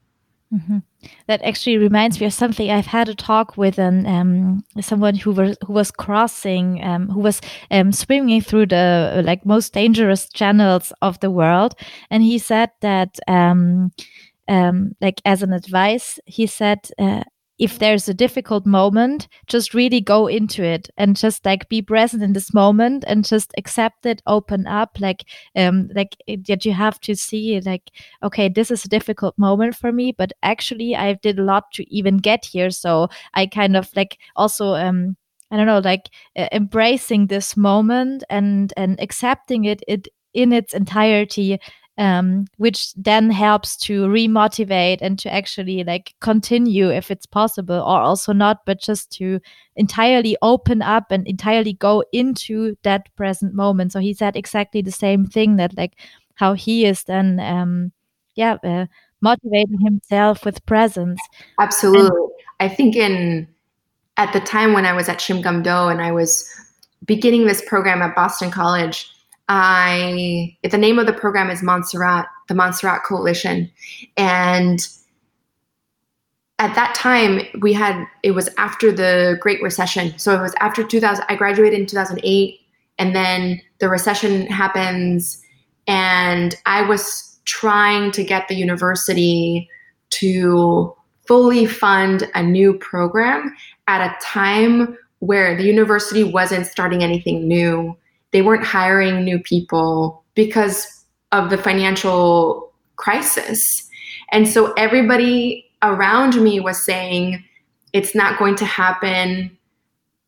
[0.54, 0.80] Mm-hmm.
[1.27, 2.69] That actually reminds me of something.
[2.69, 7.19] I've had a talk with an um, someone who was who was crossing, um, who
[7.19, 11.73] was um, swimming through the like most dangerous channels of the world,
[12.11, 13.91] and he said that um,
[14.47, 17.23] um, like as an advice, he said uh,
[17.62, 22.24] if there's a difficult moment, just really go into it and just like be present
[22.24, 25.24] in this moment and just accept it, open up, like
[25.56, 27.91] um like that you have to see like
[28.24, 31.84] okay, this is a difficult moment for me, but actually I did a lot to
[31.95, 35.15] even get here, so I kind of like also um
[35.52, 40.74] I don't know, like uh, embracing this moment and and accepting it it in its
[40.74, 41.60] entirety
[41.97, 47.99] um, which then helps to remotivate and to actually like continue if it's possible or
[47.99, 49.39] also not but just to
[49.75, 53.91] entirely open up and entirely go into that present moment.
[53.91, 55.93] So he said exactly the same thing that like
[56.36, 57.91] how he is then um
[58.36, 58.86] yeah uh,
[59.21, 61.19] motivating himself with presence.
[61.60, 62.10] Absolutely.
[62.10, 63.47] And i think in
[64.17, 66.47] at the time when i was at Shimgum Do and i was
[67.06, 69.10] beginning this program at boston college
[69.53, 73.69] I the name of the program is Montserrat, the Montserrat Coalition,
[74.15, 74.87] and
[76.57, 80.85] at that time we had it was after the Great Recession, so it was after
[80.85, 81.25] 2000.
[81.27, 82.61] I graduated in 2008,
[82.97, 85.43] and then the recession happens,
[85.85, 89.69] and I was trying to get the university
[90.11, 90.95] to
[91.27, 93.53] fully fund a new program
[93.89, 97.97] at a time where the university wasn't starting anything new
[98.32, 103.88] they weren't hiring new people because of the financial crisis.
[104.32, 107.44] And so everybody around me was saying,
[107.94, 109.58] it's not going to happen.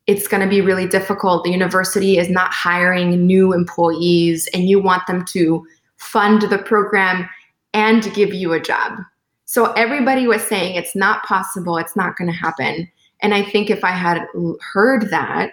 [0.06, 1.44] It's going to be really difficult.
[1.44, 7.28] The university is not hiring new employees, and you want them to fund the program
[7.72, 8.98] and give you a job.
[9.46, 12.90] So everybody was saying it's not possible, it's not going to happen.
[13.20, 14.26] And I think if I had
[14.72, 15.52] heard that,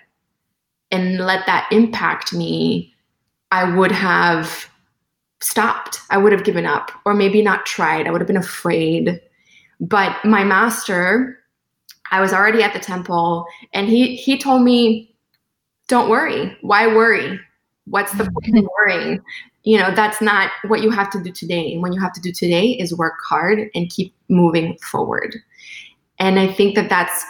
[0.91, 2.93] and let that impact me,
[3.51, 4.67] I would have
[5.41, 5.99] stopped.
[6.10, 8.08] I would have given up, or maybe not tried.
[8.08, 9.19] I would have been afraid.
[9.80, 11.39] But my master,
[12.12, 15.15] I was already at the temple, and he he told me,
[15.88, 16.56] "Don't worry.
[16.62, 17.39] Why worry?
[17.86, 19.21] What's the point of worrying?
[19.63, 21.73] You know, that's not what you have to do today.
[21.73, 25.36] And what you have to do today is work hard and keep moving forward."
[26.19, 27.25] And I think that that's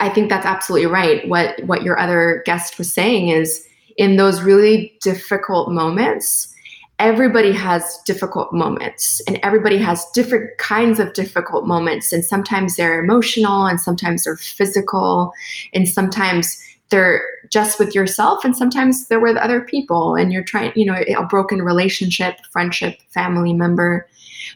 [0.00, 1.28] I think that's absolutely right.
[1.28, 6.54] What what your other guest was saying is in those really difficult moments,
[6.98, 12.12] everybody has difficult moments and everybody has different kinds of difficult moments.
[12.12, 15.32] And sometimes they're emotional and sometimes they're physical
[15.74, 20.14] and sometimes they're just with yourself and sometimes they're with other people.
[20.14, 24.08] And you're trying you know a broken relationship friendship family member.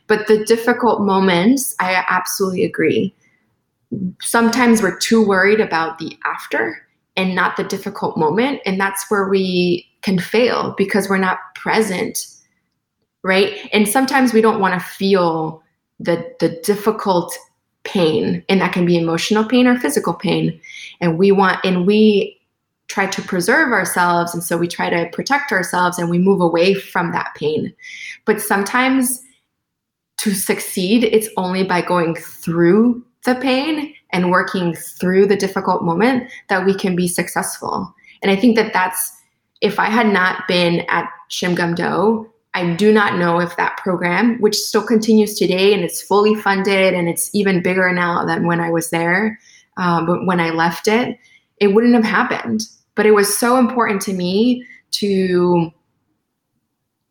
[0.06, 3.12] But the difficult moments i absolutely agree
[4.20, 8.60] sometimes we're too worried about the after and not the difficult moment.
[8.64, 12.26] And that's where we can fail because we're not present,
[13.22, 13.68] right?
[13.72, 15.62] And sometimes we don't want to feel
[15.98, 17.36] the, the difficult
[17.84, 20.60] pain, and that can be emotional pain or physical pain.
[21.00, 22.40] And we want, and we
[22.88, 24.34] try to preserve ourselves.
[24.34, 27.72] And so we try to protect ourselves and we move away from that pain.
[28.24, 29.22] But sometimes
[30.18, 36.30] to succeed, it's only by going through the pain and working through the difficult moment
[36.48, 37.94] that we can be successful.
[38.22, 39.16] And I think that that's
[39.60, 44.40] if I had not been at Shimgum Do, I do not know if that program,
[44.40, 48.60] which still continues today and it's fully funded and it's even bigger now than when
[48.60, 49.38] I was there,
[49.76, 51.18] um, but when I left it,
[51.58, 52.62] it wouldn't have happened.
[52.96, 55.70] But it was so important to me to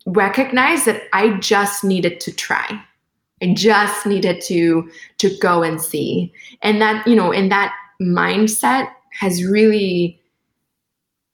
[0.06, 2.84] recognize that I just needed to try.
[3.42, 6.34] I just needed to to go and see.
[6.62, 10.20] And that, you know, and that mindset has really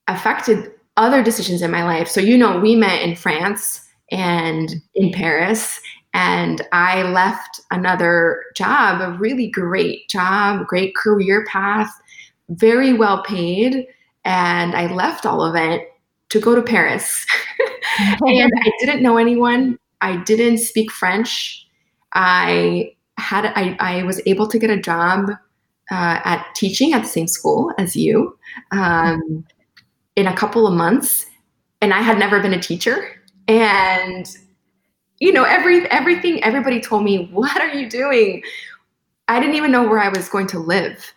[0.08, 2.08] affected other decisions in my life.
[2.08, 5.80] So, you know, we met in France and in Paris,
[6.14, 11.90] and I left another job, a really great job, great career path,
[12.48, 13.86] very well paid.
[14.24, 15.88] And I left all of it
[16.30, 17.26] to go to Paris.
[17.98, 19.78] and I didn't know anyone.
[20.00, 21.65] I didn't speak French.
[22.16, 25.30] I had I, I was able to get a job
[25.90, 28.36] uh, at teaching at the same school as you
[28.72, 29.46] um,
[30.16, 31.26] in a couple of months,
[31.80, 33.06] and I had never been a teacher.
[33.46, 34.26] And
[35.20, 38.42] you know, every everything everybody told me, "What are you doing?"
[39.28, 41.12] I didn't even know where I was going to live.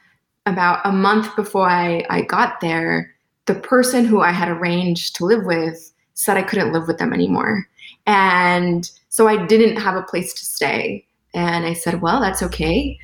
[0.46, 3.14] About a month before I, I got there,
[3.46, 7.14] the person who I had arranged to live with said I couldn't live with them
[7.14, 7.68] anymore.
[8.10, 11.06] And so I didn't have a place to stay.
[11.36, 12.98] And I said, well, that's okay.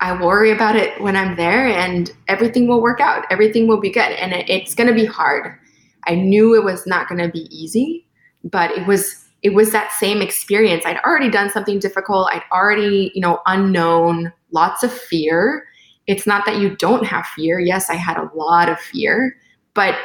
[0.00, 3.24] I worry about it when I'm there and everything will work out.
[3.30, 4.12] Everything will be good.
[4.12, 5.58] And it, it's going to be hard.
[6.06, 8.06] I knew it was not going to be easy,
[8.44, 10.84] but it was it was that same experience.
[10.84, 12.28] I'd already done something difficult.
[12.30, 15.64] I'd already, you know, unknown, lots of fear.
[16.06, 17.58] It's not that you don't have fear.
[17.58, 19.36] Yes, I had a lot of fear,
[19.74, 19.96] but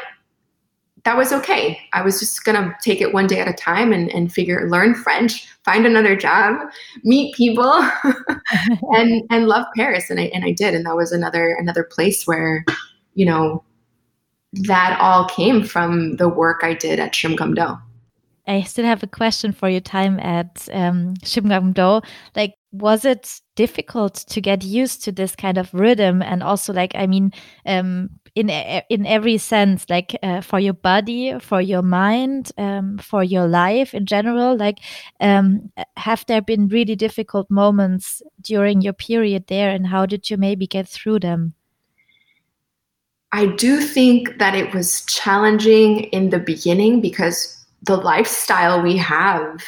[1.08, 1.80] that was okay.
[1.94, 4.94] I was just gonna take it one day at a time and, and figure learn
[4.94, 6.60] French, find another job,
[7.06, 7.72] meet people,
[8.92, 10.10] and and love Paris.
[10.10, 10.74] And I and I did.
[10.74, 12.66] And that was another another place where,
[13.14, 13.64] you know,
[14.68, 17.78] that all came from the work I did at Shimgum Do.
[18.46, 22.06] I still have a question for your time at um, Shimgum Do.
[22.36, 26.22] Like, was it difficult to get used to this kind of rhythm.
[26.22, 27.34] And also like i mean
[27.66, 28.50] um, in
[28.90, 33.94] in every sense like uh, for your body for your mind um, for your life
[33.94, 34.78] in general like
[35.20, 39.70] um, have there been really difficult moments during your period there?
[39.70, 41.54] And how did you maybe get through them?
[43.34, 49.62] I do think that it was challenging in the beginning because the lifestyle we have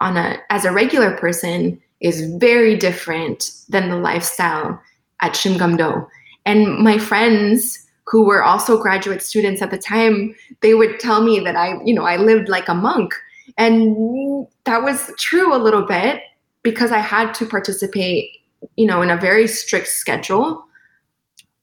[0.00, 4.80] on a as a regular person is very different than the lifestyle
[5.20, 6.06] at Shimgum Do.
[6.44, 11.40] And my friends who were also graduate students at the time, they would tell me
[11.40, 13.14] that I, you know, I lived like a monk.
[13.56, 16.20] And that was true a little bit
[16.62, 18.38] because I had to participate,
[18.76, 20.64] you know, in a very strict schedule.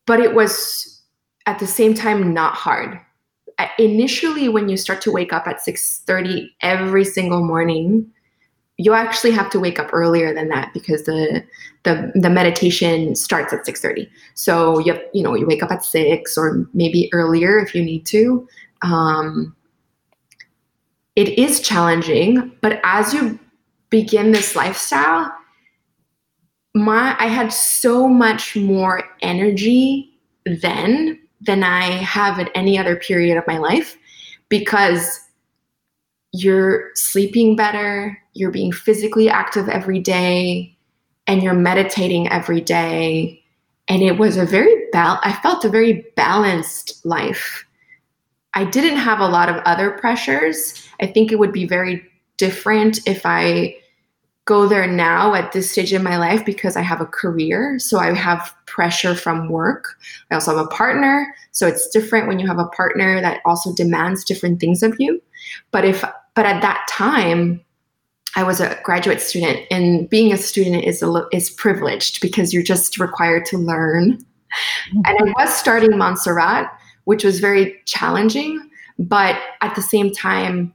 [0.05, 1.01] But it was
[1.45, 2.99] at the same time not hard.
[3.57, 8.09] Uh, initially, when you start to wake up at 6:30 every single morning,
[8.79, 11.43] you actually have to wake up earlier than that because the
[11.83, 15.83] the, the meditation starts at 6.30 so you have, you know you wake up at
[15.83, 18.47] 6 or maybe earlier if you need to.
[18.81, 19.55] Um,
[21.15, 23.37] it is challenging but as you
[23.89, 25.31] begin this lifestyle
[26.73, 33.37] my i had so much more energy then than i have at any other period
[33.37, 33.97] of my life
[34.47, 35.28] because
[36.31, 40.75] you're sleeping better, you're being physically active every day,
[41.27, 43.43] and you're meditating every day.
[43.87, 47.65] And it was a very bal- I felt a very balanced life.
[48.53, 50.87] I didn't have a lot of other pressures.
[51.01, 52.03] I think it would be very
[52.37, 53.75] different if I
[54.45, 57.77] go there now at this stage in my life because I have a career.
[57.77, 59.95] So I have pressure from work.
[60.31, 61.35] I also have a partner.
[61.51, 65.21] So it's different when you have a partner that also demands different things of you.
[65.69, 66.03] But if
[66.35, 67.63] but at that time,
[68.35, 72.63] I was a graduate student, and being a student is a, is privileged because you're
[72.63, 74.17] just required to learn.
[74.17, 75.01] Mm-hmm.
[75.05, 76.71] And I was starting Montserrat,
[77.05, 80.73] which was very challenging, but at the same time,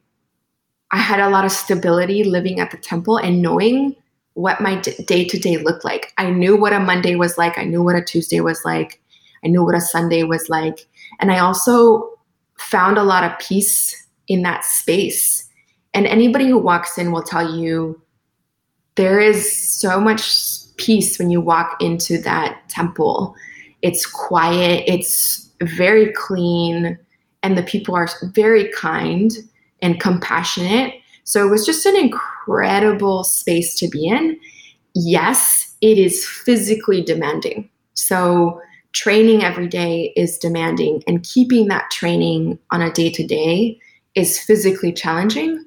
[0.90, 3.96] I had a lot of stability living at the temple and knowing
[4.34, 6.12] what my day to day looked like.
[6.18, 7.56] I knew what a Monday was like.
[7.58, 9.00] I knew what a Tuesday was like.
[9.44, 10.86] I knew what a Sunday was like.
[11.20, 12.18] And I also
[12.58, 15.43] found a lot of peace in that space
[15.94, 18.00] and anybody who walks in will tell you
[18.96, 23.34] there is so much peace when you walk into that temple.
[23.82, 26.98] It's quiet, it's very clean,
[27.42, 29.30] and the people are very kind
[29.82, 30.94] and compassionate.
[31.24, 34.38] So it was just an incredible space to be in.
[34.94, 37.68] Yes, it is physically demanding.
[37.94, 38.60] So
[38.92, 43.78] training every day is demanding, and keeping that training on a day to day
[44.14, 45.64] is physically challenging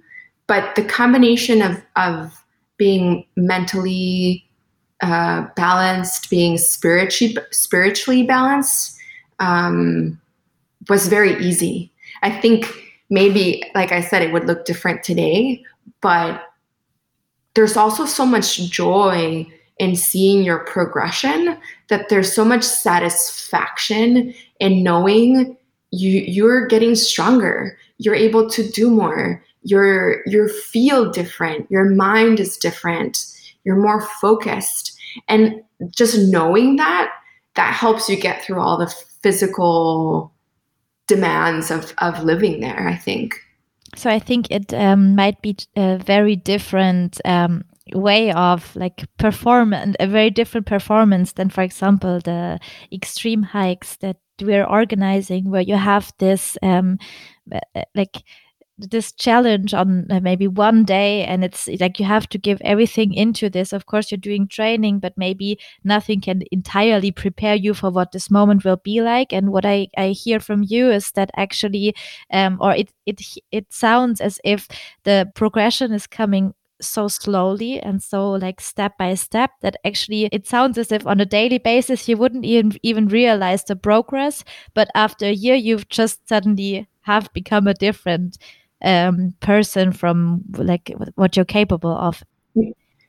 [0.48, 2.44] but the combination of of
[2.78, 4.46] being mentally
[5.02, 8.98] uh, balanced, being spiritually spiritually balanced,
[9.40, 10.20] um,
[10.90, 11.92] was very easy.
[12.24, 12.66] I think
[13.10, 15.64] maybe, like I said, it would look different today,
[16.02, 16.44] but
[17.54, 19.48] there's also so much joy
[19.80, 21.58] in seeing your progression
[21.90, 25.58] that there's so much satisfaction in knowing
[25.92, 32.40] you you're getting stronger you're able to do more your your feel different your mind
[32.40, 33.26] is different
[33.68, 34.98] you're more focused.
[35.28, 37.12] And just knowing that
[37.56, 38.88] that helps you get through all the
[39.22, 40.34] physical
[41.08, 43.36] demands of of living there i think.
[43.96, 49.74] So i think it um, might be a very different um, way of like perform
[49.74, 52.60] and a very different performance than for example the
[52.92, 57.00] extreme hikes that we're organizing where you have this um,
[57.96, 58.24] like
[58.80, 63.12] this challenge on uh, maybe one day and it's like you have to give everything
[63.14, 63.74] into this.
[63.74, 68.30] Of course you're doing training but maybe nothing can entirely prepare you for what this
[68.30, 69.34] moment will be like.
[69.34, 71.96] And what i, I hear from you is that actually
[72.32, 73.22] um, or it, it
[73.52, 74.68] it sounds as if
[75.04, 80.46] the progression is coming so slowly and so like step by step that actually it
[80.46, 84.44] sounds as if on a daily basis you wouldn't even even realize the progress
[84.76, 88.38] but after a year you've just suddenly have become a different
[88.84, 92.24] um, person from like what you're capable of.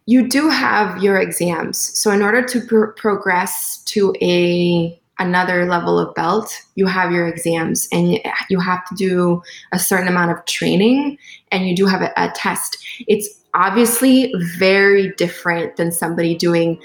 [0.07, 1.79] You do have your exams.
[1.99, 7.27] So in order to pr- progress to a another level of belt you have your
[7.27, 9.43] exams and you have to do
[9.73, 11.19] a certain amount of training
[11.51, 12.79] and you do have a, a test.
[13.09, 16.81] It's obviously very different than somebody doing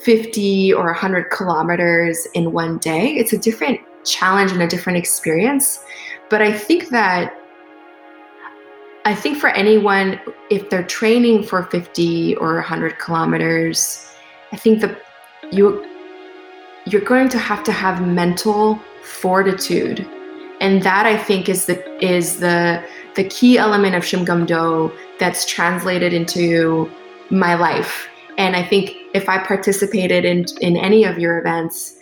[0.00, 3.08] 50 or 100 kilometers in one day.
[3.16, 5.82] It's a different challenge and a different experience.
[6.30, 7.37] But i think that
[9.08, 14.06] I think for anyone, if they're training for 50 or 100 kilometers,
[14.52, 15.00] I think that
[15.50, 15.82] you
[16.84, 20.06] you're going to have to have mental fortitude,
[20.60, 22.84] and that I think is the is the
[23.14, 26.90] the key element of Shimgum Do that's translated into
[27.30, 28.08] my life.
[28.36, 31.96] And I think if I participated in in any of your events,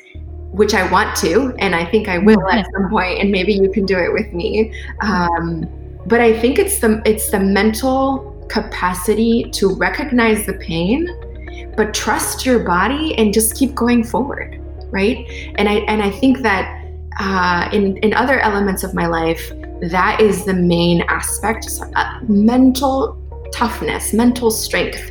[0.51, 3.71] which I want to, and I think I will at some point, and maybe you
[3.71, 4.75] can do it with me.
[5.03, 11.09] Um, but I think it's the it's the mental capacity to recognize the pain,
[11.77, 15.27] but trust your body and just keep going forward, right?
[15.57, 16.85] And I and I think that
[17.19, 19.51] uh, in in other elements of my life,
[19.81, 23.19] that is the main aspect: uh, mental
[23.53, 25.11] toughness, mental strength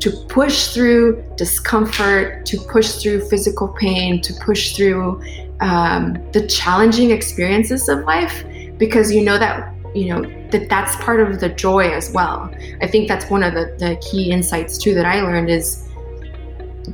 [0.00, 5.22] to push through discomfort, to push through physical pain, to push through
[5.60, 8.44] um, the challenging experiences of life,
[8.76, 12.52] because you know that you know that that's part of the joy as well.
[12.80, 15.88] I think that's one of the, the key insights too that i learned is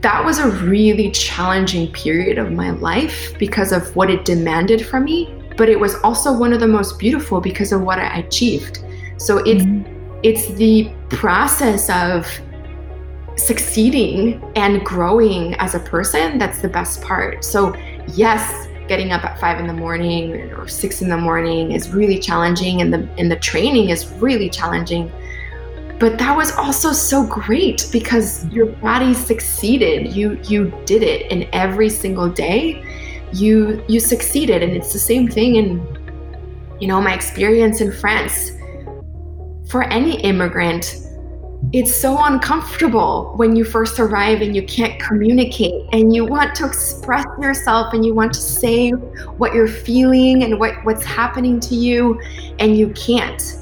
[0.01, 5.05] that was a really challenging period of my life because of what it demanded from
[5.05, 8.85] me but it was also one of the most beautiful because of what i achieved.
[9.19, 10.21] So it's mm-hmm.
[10.23, 12.27] it's the process of
[13.37, 17.45] succeeding and growing as a person that's the best part.
[17.45, 17.75] So
[18.09, 22.19] yes getting up at five in the morning or six in the morning is really
[22.19, 25.11] challenging and the and the training is really challenging.
[25.99, 30.13] But that was also so great because your body succeeded.
[30.13, 32.85] You you did it in every single day
[33.33, 38.53] you you succeeded and it's the same thing in you know my experience in france.
[39.69, 41.07] For any immigrant
[41.71, 46.67] it's so uncomfortable when you first arrive and you can't communicate and you want to
[46.67, 51.75] express yourself and you want to say what you're feeling and what, what's happening to
[51.75, 52.21] you
[52.59, 53.57] and you can't.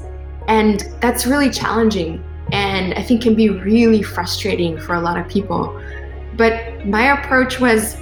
[0.47, 2.21] And that's really challenging
[2.51, 5.79] and I think can be really frustrating for a lot of people.
[6.35, 7.97] But my approach was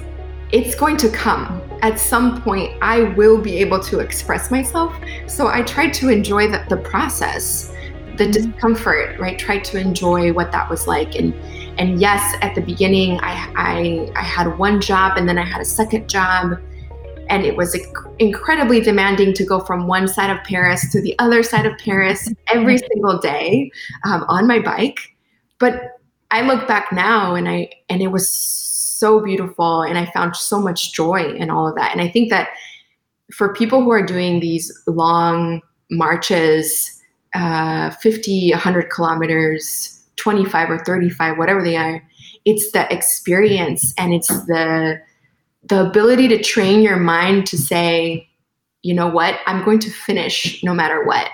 [0.50, 1.62] it's going to come.
[1.82, 4.98] At some point, I will be able to express myself.
[5.28, 7.72] So I tried to enjoy the, the process
[8.20, 8.50] the mm-hmm.
[8.50, 9.38] discomfort, right?
[9.38, 11.16] Tried to enjoy what that was like.
[11.16, 11.34] And
[11.78, 15.60] and yes, at the beginning, I I, I had one job and then I had
[15.60, 16.58] a second job,
[17.28, 17.76] and it was
[18.18, 22.28] incredibly demanding to go from one side of Paris to the other side of Paris
[22.48, 23.72] every single day
[24.04, 25.00] um, on my bike.
[25.58, 25.98] But
[26.30, 30.60] I look back now, and I and it was so beautiful, and I found so
[30.60, 31.92] much joy in all of that.
[31.92, 32.50] And I think that
[33.32, 36.99] for people who are doing these long marches
[37.34, 42.02] uh, 50, 100 kilometers, 25 or 35, whatever they are.
[42.44, 45.00] It's the experience and it's the
[45.64, 48.28] the ability to train your mind to say,
[48.82, 51.28] you know what, I'm going to finish no matter what.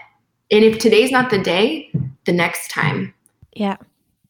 [0.51, 1.91] And if today's not the day,
[2.25, 3.15] the next time.
[3.55, 3.77] Yeah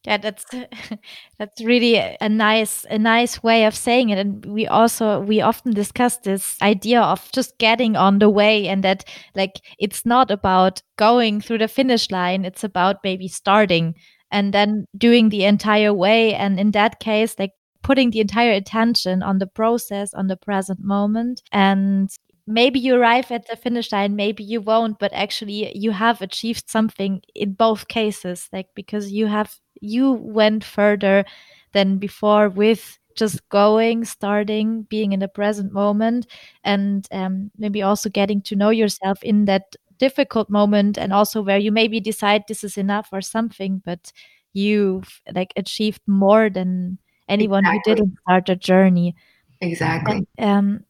[0.07, 0.45] yeah that's
[1.39, 4.19] that's really a nice a nice way of saying it.
[4.19, 8.85] And we also we often discuss this idea of just getting on the way and
[8.85, 9.05] that
[9.35, 12.45] like it's not about going through the finish line.
[12.45, 13.95] It's about maybe starting
[14.31, 16.35] and then doing the entire way.
[16.35, 17.53] And in that case like
[17.83, 21.43] putting the entire attention on the process on the present moment.
[21.53, 22.11] And
[22.47, 26.71] maybe you arrive at the finish line maybe you won't but actually you have achieved
[26.71, 31.25] something in both cases like because you have you went further
[31.73, 36.27] than before with just going starting being in the present moment
[36.65, 41.59] and um, maybe also getting to know yourself in that difficult moment and also where
[41.59, 44.13] you maybe decide this is enough or something but
[44.53, 46.99] you've like achieved more than
[47.29, 47.73] anyone exactly.
[47.73, 49.15] who didn't start a journey
[49.61, 50.85] exactly and, um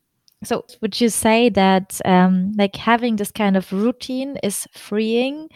[0.45, 5.49] So, would you say that um, like having this kind of routine is freeing?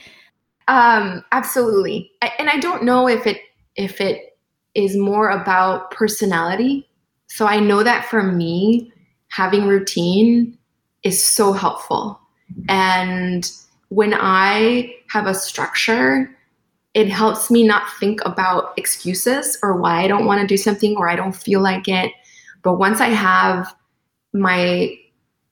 [0.71, 2.12] Um, absolutely.
[2.39, 3.41] And I don't know if it
[3.75, 4.39] if it
[4.77, 6.89] is more about personality.
[7.27, 8.93] So I know that for me,
[9.29, 10.57] having routine
[11.03, 12.21] is so helpful.
[12.68, 13.51] And
[13.89, 16.31] when I have a structure,
[16.95, 20.97] it helps me not think about excuses or why I don't want to do something
[20.97, 22.12] or I don't feel like it.
[22.62, 23.75] But once I have
[24.33, 24.97] my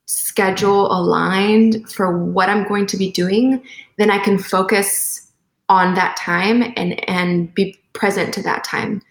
[0.08, 3.62] schedule aligned for what I'm going to be doing,
[3.98, 5.30] then I can focus
[5.68, 9.02] on that time and and be present to that time.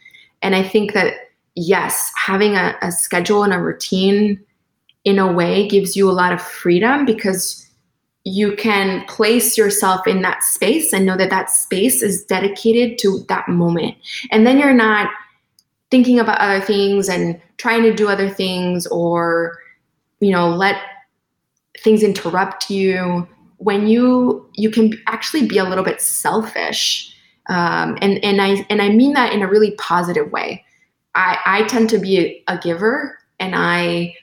[0.41, 1.13] And I think that
[1.55, 4.43] yes, having a, a schedule and a routine
[5.05, 7.63] in a way gives you a lot of freedom because
[8.23, 13.23] you can place yourself in that space and know that that space is dedicated to
[13.29, 13.95] that moment.
[14.31, 15.09] And then you're not
[15.91, 19.57] thinking about other things and trying to do other things or
[20.19, 20.77] you know let
[21.79, 27.13] things interrupt you when you you can actually be a little bit selfish
[27.49, 30.63] um, and and I and I mean that in a really positive way.
[31.15, 34.15] I I tend to be a, a giver, and I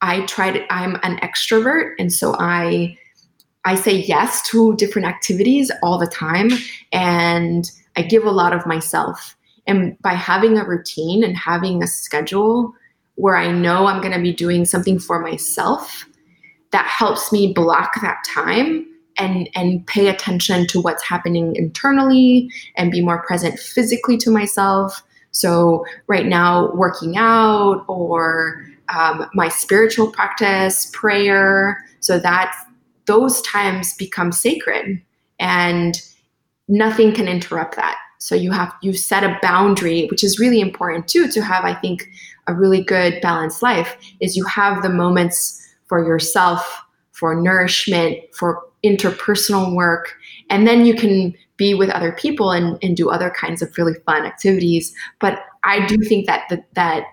[0.00, 2.96] I try to I'm an extrovert, and so I
[3.64, 6.50] I say yes to different activities all the time,
[6.92, 9.34] and I give a lot of myself.
[9.66, 12.72] And by having a routine and having a schedule
[13.18, 16.06] where I know I'm going to be doing something for myself,
[16.70, 22.92] that helps me block that time and and pay attention to what's happening internally and
[22.92, 25.02] be more present physically to myself.
[25.32, 28.64] So right now, working out or
[28.94, 32.54] um, my spiritual practice, prayer, so that
[33.06, 35.02] those times become sacred
[35.40, 36.00] and
[36.68, 41.08] nothing can interrupt that so you have you set a boundary which is really important
[41.08, 42.08] too to have i think
[42.48, 46.82] a really good balanced life is you have the moments for yourself
[47.12, 50.14] for nourishment for interpersonal work
[50.50, 53.94] and then you can be with other people and, and do other kinds of really
[54.06, 57.04] fun activities but i do think that that, that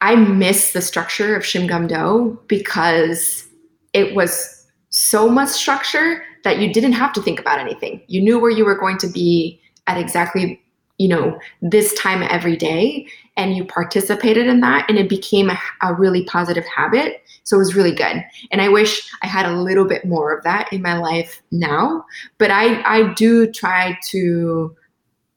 [0.00, 3.46] i miss the structure of Shimgum Do because
[3.92, 8.02] it was so much structure that you didn't have to think about anything.
[8.06, 10.62] You knew where you were going to be at exactly,
[10.98, 15.58] you know, this time every day and you participated in that and it became a,
[15.82, 17.22] a really positive habit.
[17.42, 18.24] So it was really good.
[18.52, 22.04] And I wish I had a little bit more of that in my life now,
[22.38, 24.74] but I I do try to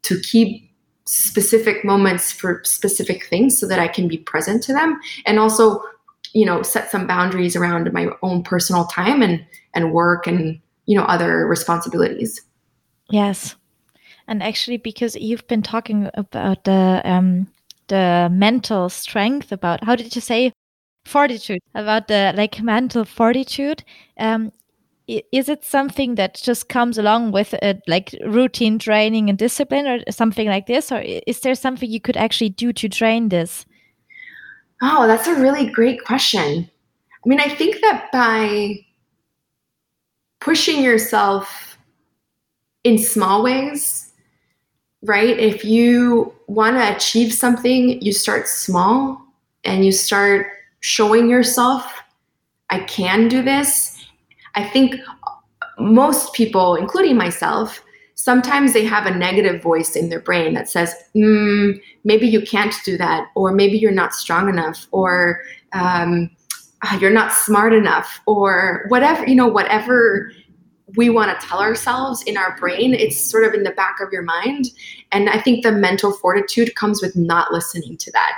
[0.04, 0.68] to keep
[1.06, 5.82] specific moments for specific things so that I can be present to them and also
[6.34, 9.44] you know set some boundaries around my own personal time and
[9.74, 12.42] and work and you know other responsibilities
[13.10, 13.56] yes
[14.28, 17.48] and actually because you've been talking about the um
[17.88, 20.52] the mental strength about how did you say
[21.06, 21.60] fortitude?
[21.74, 23.84] About the like mental fortitude
[24.20, 24.52] um
[25.08, 30.00] is it something that just comes along with a, like routine training and discipline or
[30.12, 30.92] something like this?
[30.92, 33.66] Or is there something you could actually do to train this?
[34.82, 36.70] Oh, that's a really great question.
[37.26, 38.86] I mean, I think that by
[40.42, 41.78] pushing yourself
[42.84, 44.07] in small ways,
[45.08, 45.40] right?
[45.40, 49.22] If you want to achieve something, you start small
[49.64, 50.48] and you start
[50.82, 52.02] showing yourself,
[52.70, 54.06] I can do this.
[54.56, 54.96] I think
[55.80, 57.82] most people, including myself,
[58.16, 62.76] sometimes they have a negative voice in their brain that says, mm, maybe you can't
[62.84, 65.42] do that, or maybe you're not strong enough, or
[65.72, 66.30] um,
[66.84, 70.32] ah, you're not smart enough, or whatever, you know, whatever
[70.96, 74.12] we want to tell ourselves in our brain, it's sort of in the back of
[74.12, 74.68] your mind.
[75.12, 78.34] And I think the mental fortitude comes with not listening to that.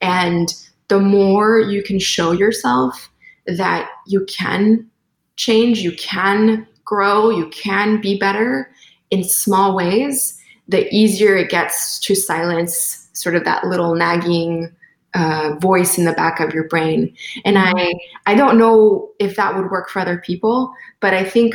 [0.00, 0.52] And
[0.88, 3.08] the more you can show yourself
[3.46, 4.90] that you can
[5.36, 8.72] change, you can grow, you can be better,
[9.10, 14.74] in small ways, the easier it gets to silence sort of that little nagging
[15.14, 17.14] uh, voice in the back of your brain.
[17.44, 17.92] And I,
[18.26, 21.54] I don't know if that would work for other people, but I think,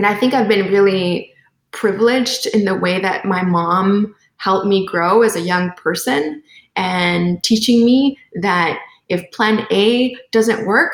[0.00, 1.32] mean, I think I've been really
[1.72, 6.42] privileged in the way that my mom helped me grow as a young person
[6.76, 8.78] and teaching me that
[9.08, 10.92] if plan A doesn't work,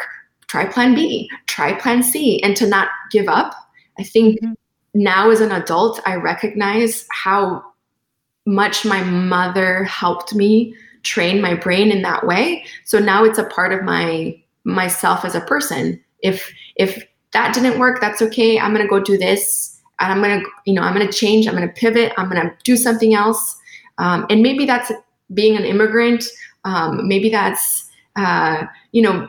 [0.48, 3.54] try plan B, try plan C, and to not give up.
[3.98, 4.52] I think mm-hmm
[4.96, 7.62] now as an adult, I recognize how
[8.46, 12.64] much my mother helped me train my brain in that way.
[12.84, 16.02] So now it's a part of my myself as a person.
[16.20, 17.04] If if
[17.37, 18.59] that didn't work, that's okay.
[18.59, 21.47] I'm gonna go do this, and I'm gonna you know I'm gonna change.
[21.47, 22.14] I'm gonna pivot.
[22.16, 23.59] I'm gonna do something else.
[23.99, 24.91] Um, and maybe that's
[25.34, 26.24] being an immigrant.
[26.64, 29.28] Um, maybe that's uh, you know,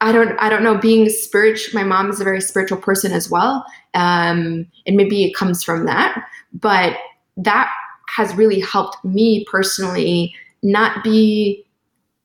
[0.00, 1.78] I don't I don't know being spiritual.
[1.78, 3.62] My mom is a very spiritual person as well,
[3.92, 6.24] um, and maybe it comes from that.
[6.54, 6.96] But
[7.36, 7.70] that
[8.16, 11.62] has really helped me personally not be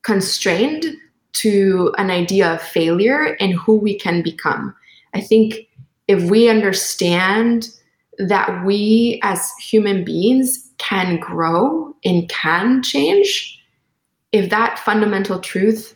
[0.03, 0.85] constrained
[1.33, 4.73] to an idea of failure and who we can become.
[5.13, 5.67] I think
[6.07, 7.69] if we understand
[8.17, 13.59] that we as human beings can grow and can change,
[14.31, 15.95] if that fundamental truth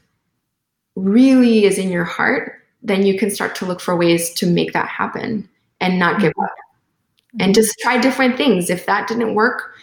[0.96, 4.74] really is in your heart, then you can start to look for ways to make
[4.74, 5.48] that happen
[5.82, 6.56] and not give up.
[7.40, 8.70] And just try different things.
[8.70, 9.74] If that didn't work,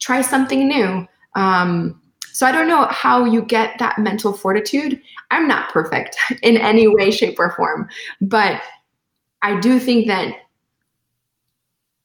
[0.00, 1.06] try something new.
[1.34, 1.99] Um,
[2.32, 5.00] so I don't know how you get that mental fortitude.
[5.30, 7.88] I'm not perfect in any way, shape, or form,
[8.20, 8.62] but
[9.42, 10.34] I do think that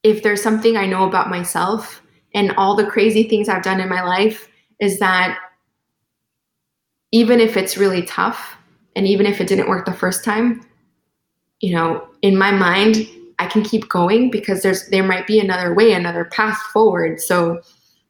[0.02, 2.02] if there's something I know about myself
[2.34, 4.48] and all the crazy things I've done in my life,
[4.80, 5.38] is that
[7.12, 8.56] even if it's really tough
[8.94, 10.66] and even if it didn't work the first time,
[11.60, 13.08] you know, in my mind,
[13.38, 17.20] I can keep going because there's there might be another way, another path forward.
[17.20, 17.60] So,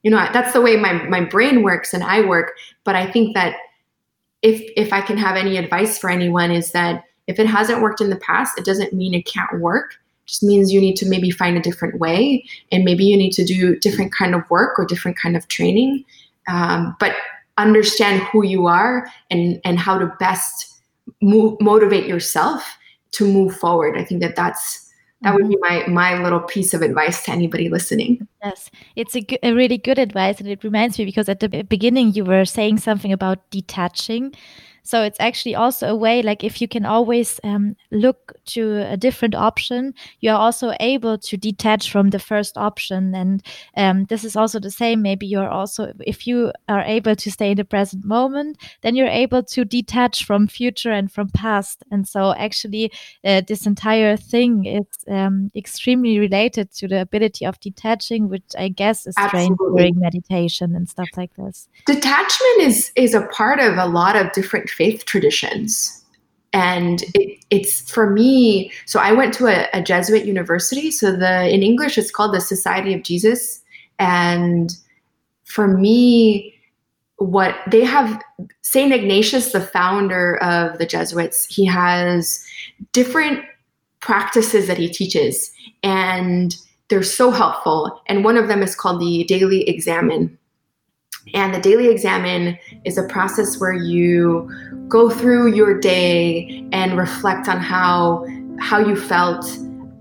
[0.07, 2.52] you know, that's the way my my brain works and I work.
[2.84, 3.57] But I think that
[4.40, 8.00] if if I can have any advice for anyone is that if it hasn't worked
[8.00, 9.94] in the past, it doesn't mean it can't work.
[9.94, 13.32] It just means you need to maybe find a different way, and maybe you need
[13.32, 16.04] to do different kind of work or different kind of training.
[16.46, 17.16] Um, but
[17.59, 20.82] understand who you are and and how to best
[21.20, 22.78] move, motivate yourself
[23.11, 23.98] to move forward.
[23.98, 24.86] I think that that's
[25.22, 25.92] that would be mm-hmm.
[25.94, 29.98] my my little piece of advice to anybody listening yes it's a, a really good
[29.98, 34.34] advice and it reminds me because at the beginning you were saying something about detaching
[34.87, 38.97] so it's actually also a way, like if you can always um, look to a
[38.97, 43.14] different option, you are also able to detach from the first option.
[43.14, 43.43] And
[43.76, 45.03] um, this is also the same.
[45.03, 49.09] Maybe you're also, if you are able to stay in the present moment, then you're
[49.09, 51.82] able to detach from future and from past.
[51.91, 52.93] And so actually,
[53.24, 58.68] uh, this entire thing is um, extremely related to the ability of detaching, which I
[58.68, 61.68] guess is trained during meditation and stuff like this.
[61.87, 66.04] Detachment is is a part of a lot of different faith traditions.
[66.52, 70.90] And it, it's for me, so I went to a, a Jesuit university.
[70.90, 73.62] So the in English it's called the Society of Jesus.
[73.98, 74.70] And
[75.44, 76.54] for me,
[77.16, 78.20] what they have
[78.62, 78.92] St.
[78.92, 82.44] Ignatius, the founder of the Jesuits, he has
[82.92, 83.44] different
[84.00, 85.50] practices that he teaches,
[85.82, 86.56] and
[86.88, 88.02] they're so helpful.
[88.06, 90.38] And one of them is called the Daily Examen.
[91.34, 94.50] And the daily examen is a process where you
[94.88, 98.24] go through your day and reflect on how
[98.58, 99.44] how you felt,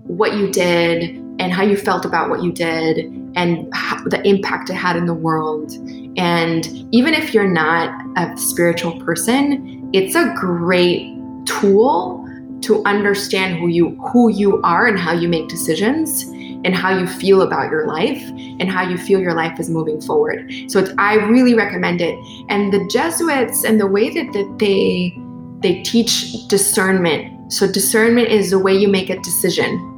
[0.04, 2.98] what you did, and how you felt about what you did
[3.34, 5.72] and how, the impact it had in the world.
[6.16, 11.14] And even if you're not a spiritual person, it's a great
[11.44, 12.26] tool
[12.62, 16.24] to understand who you who you are and how you make decisions
[16.66, 18.22] and how you feel about your life
[18.60, 20.52] and how you feel your life is moving forward.
[20.68, 22.18] So I really recommend it.
[22.48, 25.16] And the Jesuits and the way that, that they
[25.60, 27.52] they teach discernment.
[27.52, 29.95] So discernment is the way you make a decision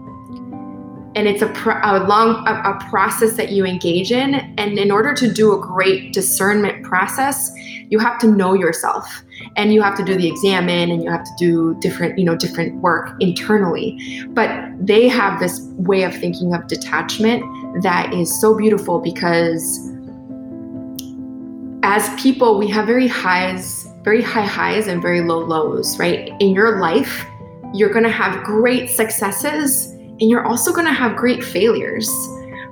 [1.18, 4.36] and it's a, pro- a long a, a, process that you engage in.
[4.56, 7.50] And in order to do a great discernment process
[7.90, 9.24] you have to know yourself.
[9.56, 12.36] And you have to do the examen and you have to do different you know
[12.36, 14.26] different work internally.
[14.28, 17.42] But they have this way of thinking of detachment
[17.82, 19.78] that is so beautiful because
[21.82, 26.32] as people we have very highs very high highs and very low lows right?
[26.40, 27.24] In your life
[27.74, 32.08] you're going to have great successes and you're also going to have great failures.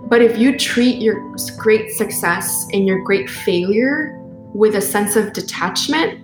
[0.08, 4.18] But if you treat your great success and your great failure
[4.54, 6.20] with a sense of detachment,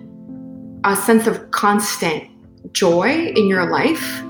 [0.85, 2.29] a sense of constant
[2.73, 4.21] joy in your life,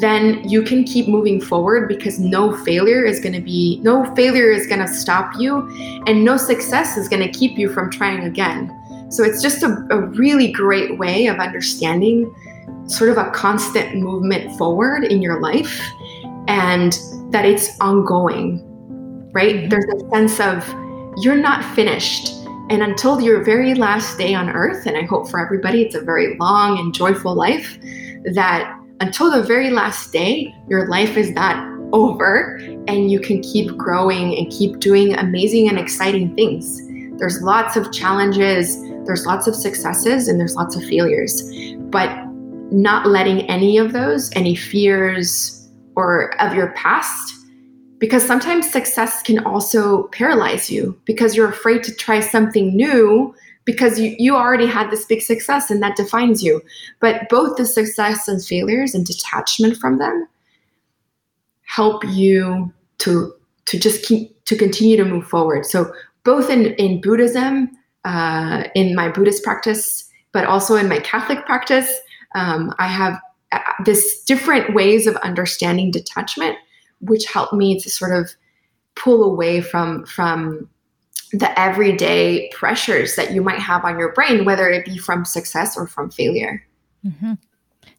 [0.00, 4.50] then you can keep moving forward because no failure is going to be, no failure
[4.50, 5.68] is going to stop you,
[6.06, 8.72] and no success is going to keep you from trying again.
[9.10, 12.34] So it's just a, a really great way of understanding
[12.86, 15.80] sort of a constant movement forward in your life
[16.48, 16.98] and
[17.30, 18.62] that it's ongoing,
[19.32, 19.56] right?
[19.56, 19.68] Mm-hmm.
[19.68, 20.68] There's a sense of
[21.22, 22.32] you're not finished.
[22.70, 26.00] And until your very last day on earth, and I hope for everybody it's a
[26.00, 27.78] very long and joyful life,
[28.34, 32.56] that until the very last day, your life is not over
[32.88, 36.80] and you can keep growing and keep doing amazing and exciting things.
[37.18, 41.42] There's lots of challenges, there's lots of successes, and there's lots of failures.
[41.90, 42.10] But
[42.72, 45.53] not letting any of those, any fears,
[45.96, 47.34] or of your past
[47.98, 53.34] because sometimes success can also paralyze you because you're afraid to try something new
[53.64, 56.60] because you, you already had this big success and that defines you.
[57.00, 60.28] But both the success and failures and detachment from them
[61.62, 63.34] help you to
[63.66, 65.64] to just keep to continue to move forward.
[65.64, 65.92] So
[66.24, 67.70] both in in Buddhism,
[68.04, 71.90] uh, in my Buddhist practice, but also in my Catholic practice,
[72.34, 73.18] um, I have
[73.84, 76.56] this different ways of understanding detachment,
[77.00, 78.30] which help me to sort of
[78.94, 80.68] pull away from from
[81.32, 85.76] the everyday pressures that you might have on your brain, whether it be from success
[85.76, 86.64] or from failure.
[87.04, 87.32] Mm-hmm.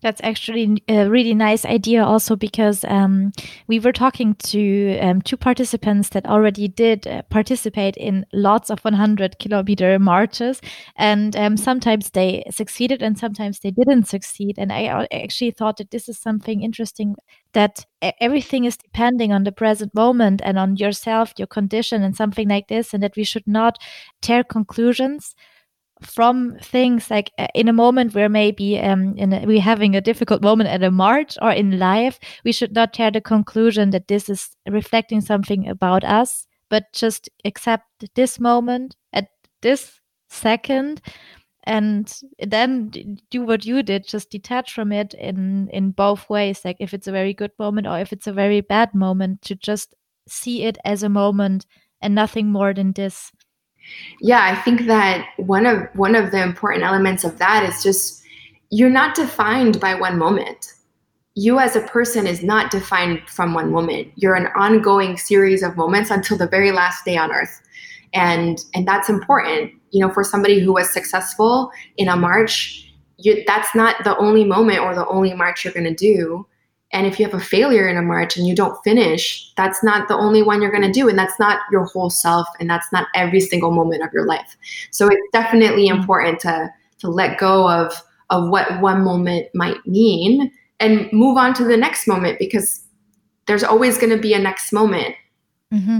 [0.06, 3.32] That's actually a really nice idea, also because um,
[3.66, 8.82] we were talking to um, two participants that already did uh, participate in lots of
[8.82, 10.62] 100 kilometer marches,
[10.96, 14.60] and um, sometimes they succeeded and sometimes they didn't succeed.
[14.60, 17.16] And I actually thought that this is something interesting
[17.54, 17.84] that
[18.22, 22.68] everything is depending on the present moment and on yourself, your condition, and something like
[22.68, 23.80] this, and that we should not
[24.22, 25.34] tear conclusions
[26.02, 30.42] from things like uh, in a moment where maybe um, a, we're having a difficult
[30.42, 34.30] moment at a march or in life, we should not tear the conclusion that this
[34.30, 37.86] is reflecting something about us, but just accept
[38.16, 39.28] this moment at
[39.62, 41.02] this second.
[41.64, 42.92] And then
[43.32, 47.08] do what you did just detach from it in in both ways like if it's
[47.08, 49.96] a very good moment or if it's a very bad moment to just
[50.28, 51.66] see it as a moment
[52.02, 53.32] and nothing more than this
[54.22, 58.24] yeah, I think that one of one of the important elements of that is just
[58.70, 60.74] you're not defined by one moment.
[61.36, 64.12] You as a person is not defined from one moment.
[64.16, 67.62] You're an ongoing series of moments until the very last day on earth.
[68.14, 69.74] And and that's important.
[69.92, 74.44] You know, for somebody who was successful in a march, you, that's not the only
[74.44, 76.46] moment or the only march you're going to do
[76.96, 80.08] and if you have a failure in a march and you don't finish, that's not
[80.08, 81.10] the only one you're going to do.
[81.10, 82.48] And that's not your whole self.
[82.62, 84.56] And that's not every single moment of your life.
[84.92, 86.00] So it's definitely mm-hmm.
[86.00, 91.54] important to, to let go of, of what one moment might mean and move on
[91.56, 92.86] to the next moment because
[93.46, 95.16] there's always going to be a next moment.
[95.74, 96.00] Mm-hmm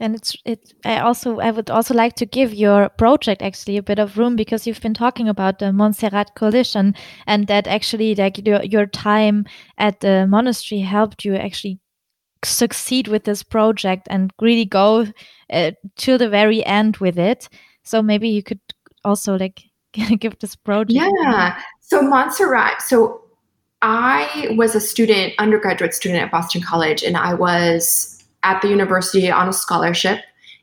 [0.00, 3.82] and it's it i also i would also like to give your project actually a
[3.82, 6.94] bit of room because you've been talking about the montserrat coalition
[7.26, 9.44] and that actually like your, your time
[9.78, 11.78] at the monastery helped you actually
[12.44, 15.06] succeed with this project and really go
[15.52, 17.48] uh, to the very end with it.
[17.82, 18.60] So maybe you could
[19.04, 21.60] also like give this project yeah.
[21.80, 23.22] So montserrat so
[23.82, 29.30] i was a student undergraduate student at boston college and i was at the university
[29.30, 30.20] on a scholarship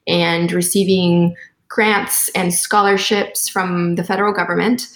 [0.07, 1.35] and receiving
[1.67, 4.87] grants and scholarships from the federal government.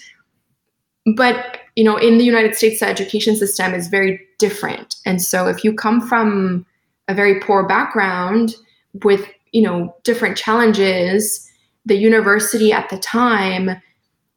[1.16, 4.96] But you know, in the United States, the education system is very different.
[5.06, 6.66] And so if you come from
[7.08, 8.54] a very poor background
[9.02, 11.50] with, you know, different challenges,
[11.86, 13.70] the university at the time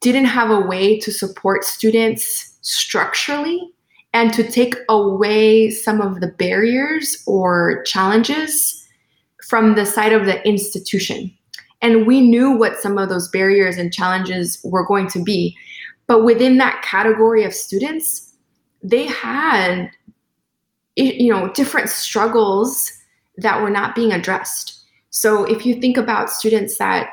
[0.01, 3.74] didn't have a way to support students structurally
[4.15, 8.87] and to take away some of the barriers or challenges
[9.49, 11.29] from the side of the institution.
[11.81, 15.55] And we knew what some of those barriers and challenges were going to be.
[16.07, 18.33] But within that category of students,
[18.81, 19.91] they had
[20.95, 22.89] you know different struggles
[23.35, 24.81] that were not being addressed.
[25.09, 27.09] So if you think about students that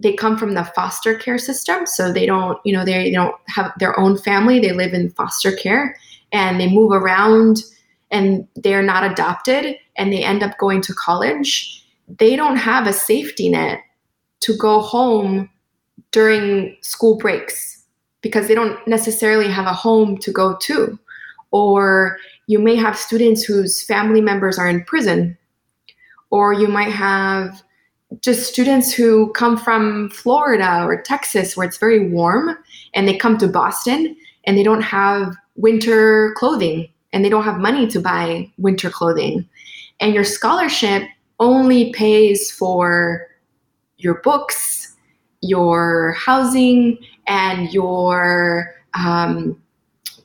[0.00, 3.72] they come from the foster care system, so they don't, you know, they, don't have
[3.78, 5.94] their own family, they live in foster care
[6.32, 7.62] and they move around
[8.10, 11.84] and they're not adopted and they end up going to college,
[12.18, 13.80] they don't have a safety net
[14.40, 15.48] to go home
[16.10, 17.84] during school breaks
[18.20, 20.98] because they don't necessarily have a home to go to.
[21.50, 25.36] Or you may have students whose family members are in prison.
[26.30, 27.62] Or you might have
[28.20, 32.56] just students who come from Florida or Texas where it's very warm
[32.94, 37.58] and they come to Boston and they don't have winter clothing and they don't have
[37.58, 39.48] money to buy winter clothing.
[40.00, 41.04] And your scholarship
[41.38, 43.26] only pays for
[43.96, 44.94] your books,
[45.40, 49.60] your housing, and your um,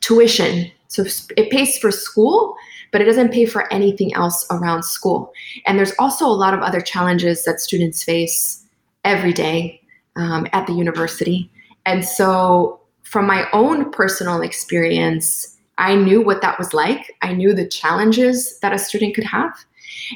[0.01, 0.71] tuition.
[0.88, 2.55] So it pays for school,
[2.91, 5.31] but it doesn't pay for anything else around school.
[5.67, 8.63] And there's also a lot of other challenges that students face
[9.03, 9.81] every day
[10.15, 11.51] um, at the university.
[11.85, 12.76] And so
[13.08, 17.16] from my own personal experience, I knew what that was like.
[17.22, 19.53] I knew the challenges that a student could have.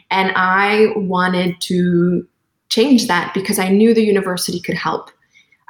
[0.10, 2.28] And I wanted to
[2.70, 5.10] change that because I knew the university could help.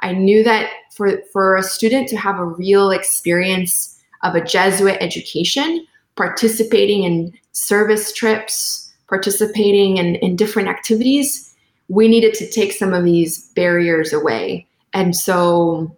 [0.00, 4.96] I knew that for, for a student to have a real experience of a Jesuit
[5.00, 11.54] education, participating in service trips, participating in, in different activities,
[11.88, 14.66] we needed to take some of these barriers away.
[14.92, 15.96] And so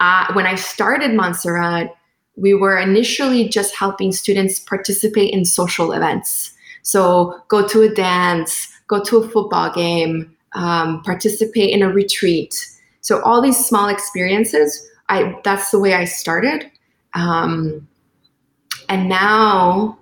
[0.00, 1.94] uh, when I started Montserrat,
[2.36, 6.52] we were initially just helping students participate in social events.
[6.82, 12.54] So go to a dance, go to a football game, um, participate in a retreat.
[13.00, 16.70] So all these small experiences, I that's the way I started.
[17.14, 17.88] Um,
[18.88, 19.98] and now,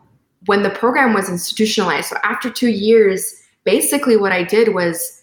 [0.46, 5.15] when the program was institutionalized, so after two years, basically what I did was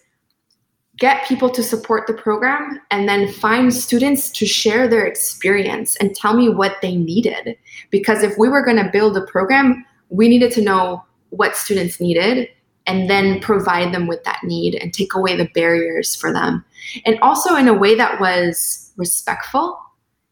[1.03, 6.15] get people to support the program and then find students to share their experience and
[6.15, 7.57] tell me what they needed.
[7.89, 11.99] Because if we were going to build a program, we needed to know what students
[11.99, 12.47] needed
[12.87, 16.63] and then provide them with that need and take away the barriers for them.
[17.05, 19.77] And also in a way that was respectful,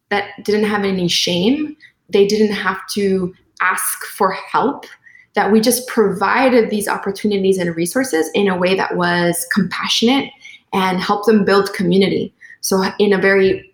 [0.07, 1.75] that didn't have any shame.
[2.07, 4.85] They didn't have to ask for help,
[5.33, 10.31] that we just provided these opportunities and resources in a way that was compassionate
[10.73, 12.33] and help them build community.
[12.61, 13.71] So, in a very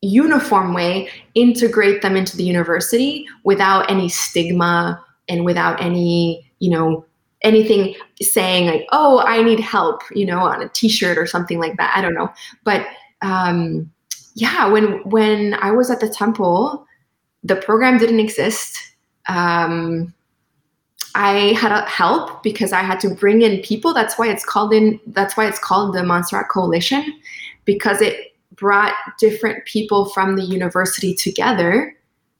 [0.00, 7.04] uniform way, integrate them into the university without any stigma and without any, you know,
[7.42, 11.76] anything saying like, "Oh, I need help," you know, on a T-shirt or something like
[11.76, 11.92] that.
[11.96, 12.32] I don't know,
[12.64, 12.86] but
[13.22, 13.90] um,
[14.34, 16.86] yeah, when when I was at the temple,
[17.42, 18.76] the program didn't exist.
[19.28, 20.14] Um,
[21.14, 23.94] I had a help because I had to bring in people.
[23.94, 25.00] That's why it's called in.
[25.06, 27.04] That's why it's called the Montserrat Coalition,
[27.64, 31.96] because it brought different people from the university together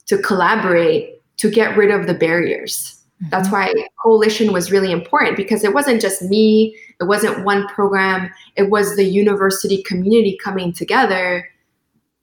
[0.06, 3.00] to collaborate to get rid of the barriers.
[3.22, 3.30] Mm-hmm.
[3.30, 8.30] That's why coalition was really important because it wasn't just me, it wasn't one program,
[8.56, 11.48] it was the university community coming together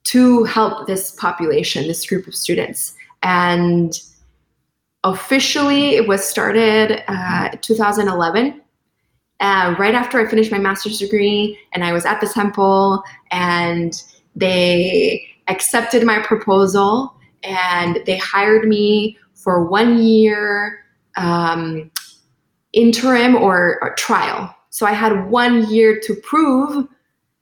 [0.05, 2.95] to help this population, this group of students.
[3.23, 3.99] And
[5.06, 8.62] officially, it was started uh, 2011.
[9.39, 14.01] Uh, right after I finished my master's degree, and I was at the temple, and
[14.36, 20.84] they accepted my proposal and they hired me for one year
[21.18, 21.91] um,
[22.74, 24.53] interim or, or trial.
[24.70, 26.88] So I had one year to prove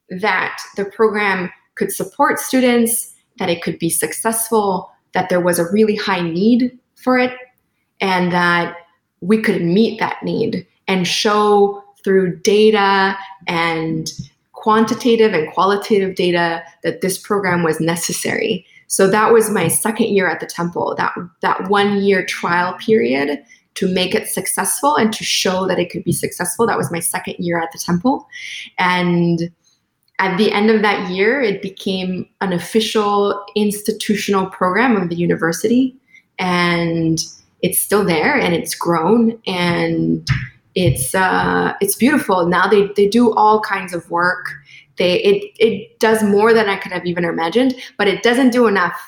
[0.10, 5.72] that the program could support students, that it could be successful, that there was a
[5.72, 7.32] really high need for it,
[8.04, 8.76] and that
[9.22, 14.12] we could meet that need and show through data and
[14.52, 18.66] quantitative and qualitative data that this program was necessary.
[18.88, 23.42] So that was my second year at the temple, that that one year trial period
[23.76, 26.68] to make it successful and to show that it could be successful.
[26.68, 28.28] That was my second year at the temple.
[28.78, 29.50] And
[30.20, 35.96] at the end of that year, it became an official institutional program of the university.
[36.38, 37.20] And
[37.64, 40.28] it's still there and it's grown and
[40.76, 42.46] it's uh, it's beautiful.
[42.46, 44.54] Now they, they do all kinds of work.
[44.98, 48.68] They it it does more than I could have even imagined, but it doesn't do
[48.68, 49.00] enough.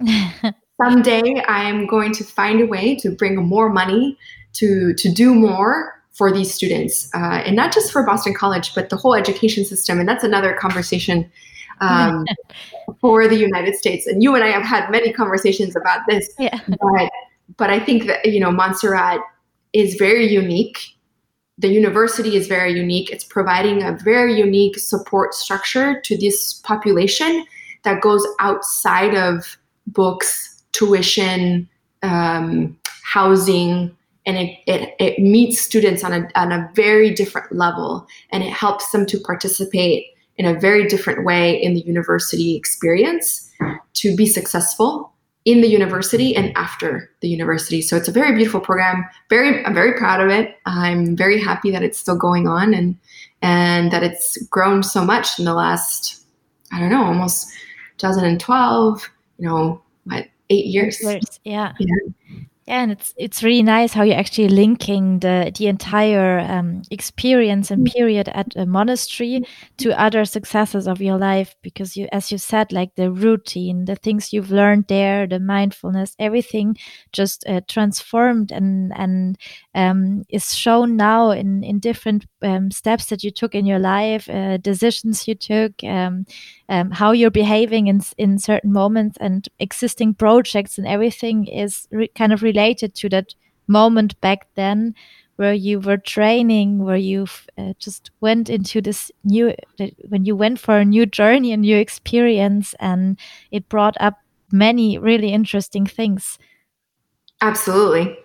[0.82, 4.16] Someday I am going to find a way to bring more money
[4.54, 8.88] to to do more for these students, uh, and not just for Boston College, but
[8.88, 9.98] the whole education system.
[9.98, 11.30] And that's another conversation
[11.80, 12.24] um,
[13.00, 14.06] for the United States.
[14.06, 16.30] And you and I have had many conversations about this.
[16.38, 16.60] Yeah.
[16.68, 17.10] But
[17.56, 19.20] but I think that you know Montserrat
[19.72, 20.78] is very unique.
[21.58, 23.10] The university is very unique.
[23.10, 27.44] It's providing a very unique support structure to this population
[27.84, 31.68] that goes outside of books, tuition,
[32.02, 38.06] um, housing, and it, it, it meets students on a, on a very different level
[38.30, 43.50] and it helps them to participate in a very different way in the university experience
[43.92, 45.12] to be successful
[45.44, 47.82] in the university and after the university.
[47.82, 49.04] So it's a very beautiful program.
[49.28, 50.56] Very, I'm very proud of it.
[50.64, 52.96] I'm very happy that it's still going on and
[53.42, 56.24] and that it's grown so much in the last,
[56.72, 57.52] I don't know, almost
[57.98, 59.10] 2012.
[59.38, 61.02] You know, what eight years?
[61.02, 61.74] years yeah.
[61.78, 62.46] yeah.
[62.66, 67.70] Yeah, and it's it's really nice how you're actually linking the the entire um, experience
[67.70, 69.42] and period at a monastery
[69.78, 73.96] to other successes of your life because you, as you said, like the routine, the
[73.96, 76.74] things you've learned there, the mindfulness, everything
[77.12, 79.36] just uh, transformed and and
[79.74, 84.28] um, is shown now in in different um, steps that you took in your life,
[84.28, 86.26] uh, decisions you took, um,
[86.68, 92.32] um, how you're behaving in in certain moments, and existing projects and everything is kind
[92.32, 93.34] of related to that
[93.66, 94.94] moment back then
[95.36, 97.26] where you were training where you
[97.58, 99.52] uh, just went into this new
[100.08, 103.18] when you went for a new journey a new experience and
[103.50, 104.20] it brought up
[104.52, 106.38] many really interesting things.
[107.40, 108.16] Absolutely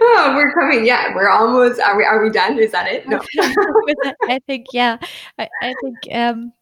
[0.00, 0.84] oh, we're coming.
[0.86, 1.80] Yeah, we're almost.
[1.80, 2.04] Are we?
[2.04, 2.58] Are we done?
[2.58, 3.08] Is that it?
[3.08, 3.20] No.
[4.28, 4.98] I think yeah.
[5.38, 6.52] I, I think um,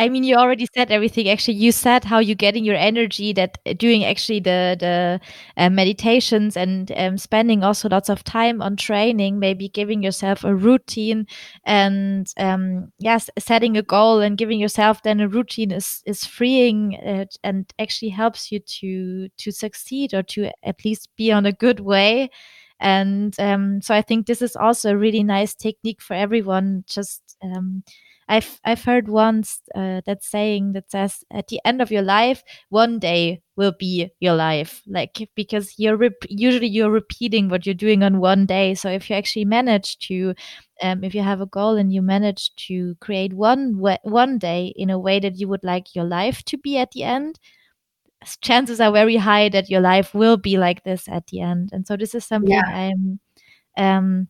[0.00, 1.28] I mean, you already said everything.
[1.28, 5.20] Actually, you said how you're getting your energy that uh, doing actually the the
[5.58, 10.54] uh, meditations and um, spending also lots of time on training, maybe giving yourself a
[10.54, 11.26] routine
[11.66, 16.96] and um, yes, setting a goal and giving yourself then a routine is is freeing
[17.06, 21.52] uh, and actually helps you to to succeed or to at least be on a
[21.52, 22.30] good way.
[22.82, 26.84] And um, so I think this is also a really nice technique for everyone.
[26.88, 27.82] Just um,
[28.30, 32.44] I've I've heard once uh, that saying that says at the end of your life,
[32.70, 34.82] one day will be your life.
[34.86, 38.74] Like because you're rep- usually you're repeating what you're doing on one day.
[38.74, 40.34] So if you actually manage to,
[40.80, 43.74] um, if you have a goal and you manage to create one
[44.04, 47.02] one day in a way that you would like your life to be at the
[47.02, 47.38] end,
[48.42, 51.70] chances are very high that your life will be like this at the end.
[51.72, 52.62] And so this is something yeah.
[52.68, 53.20] I'm
[53.78, 54.28] um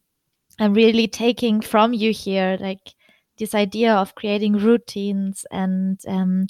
[0.60, 2.94] I'm really taking from you here, like
[3.40, 6.46] this idea of creating routines and um,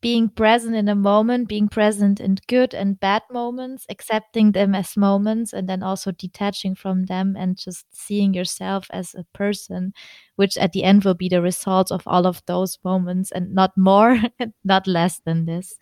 [0.00, 4.98] being present in a moment, being present in good and bad moments, accepting them as
[4.98, 9.92] moments, and then also detaching from them and just seeing yourself as a person,
[10.36, 13.72] which at the end will be the result of all of those moments and not
[13.78, 14.20] more,
[14.64, 15.74] not less than this.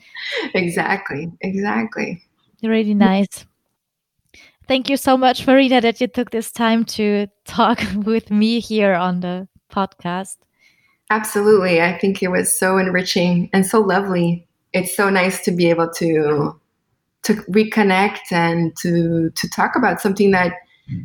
[0.54, 2.22] Exactly, exactly.
[2.62, 3.44] Really nice.
[4.68, 8.94] Thank you so much, Marina, that you took this time to talk with me here
[8.94, 10.36] on the podcast.
[11.10, 11.82] Absolutely.
[11.82, 14.46] I think it was so enriching and so lovely.
[14.72, 16.58] It's so nice to be able to
[17.24, 20.54] to reconnect and to to talk about something that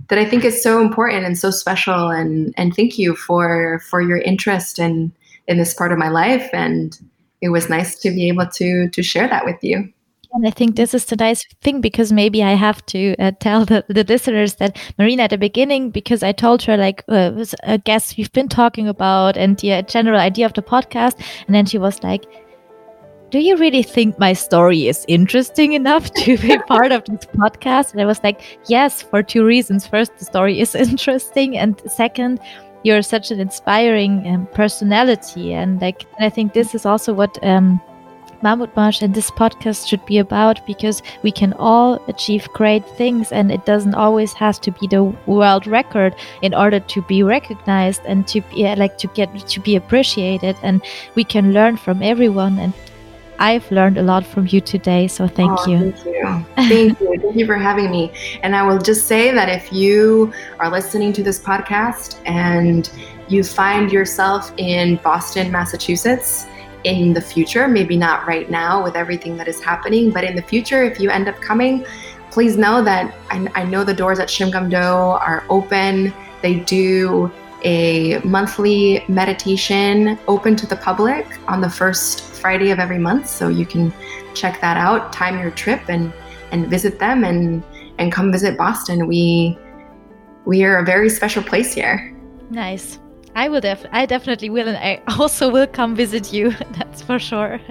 [0.09, 4.01] that I think is so important and so special and and thank you for for
[4.01, 5.11] your interest in
[5.47, 6.97] in this part of my life and
[7.41, 9.91] it was nice to be able to to share that with you.
[10.37, 13.65] And I think this is the nice thing because maybe I have to uh, tell
[13.65, 17.55] the, the listeners that Marina at the beginning, because I told her like uh, was
[17.63, 21.55] a guest we've been talking about and the uh, general idea of the podcast, and
[21.55, 22.23] then she was like,
[23.31, 27.93] "Do you really think my story is interesting enough to be part of this podcast?"
[27.93, 29.87] And I was like, "Yes, for two reasons.
[29.87, 32.39] First, the story is interesting, and second,
[32.83, 37.43] You're such an inspiring um, personality, and like, and I think this is also what
[37.43, 37.81] um,
[38.43, 43.31] Mammut March and this podcast should be about because we can all achieve great things
[43.31, 48.01] and it doesn't always have to be the world record in order to be recognized
[48.05, 50.81] and to be like to get to be appreciated and
[51.15, 52.73] we can learn from everyone and
[53.39, 55.91] I've learned a lot from you today, so thank oh, you.
[55.91, 56.45] Thank you.
[56.55, 57.19] Thank you.
[57.21, 58.11] Thank you for having me.
[58.41, 62.89] And I will just say that if you are listening to this podcast and
[63.27, 66.47] you find yourself in Boston, Massachusetts,
[66.83, 70.41] in the future, maybe not right now with everything that is happening, but in the
[70.41, 71.85] future, if you end up coming,
[72.31, 76.13] please know that I, I know the doors at Shimgum Do are open.
[76.41, 77.31] They do
[77.63, 83.27] a monthly meditation open to the public on the first Friday of every month.
[83.27, 83.91] So you can
[84.35, 86.13] check that out, time your trip and
[86.51, 87.63] and visit them and
[87.97, 89.07] and come visit Boston.
[89.07, 89.57] We
[90.45, 92.15] we are a very special place here.
[92.49, 92.99] Nice.
[93.37, 96.51] I will def I definitely will, and I also will come visit you.
[96.77, 97.61] That's for sure.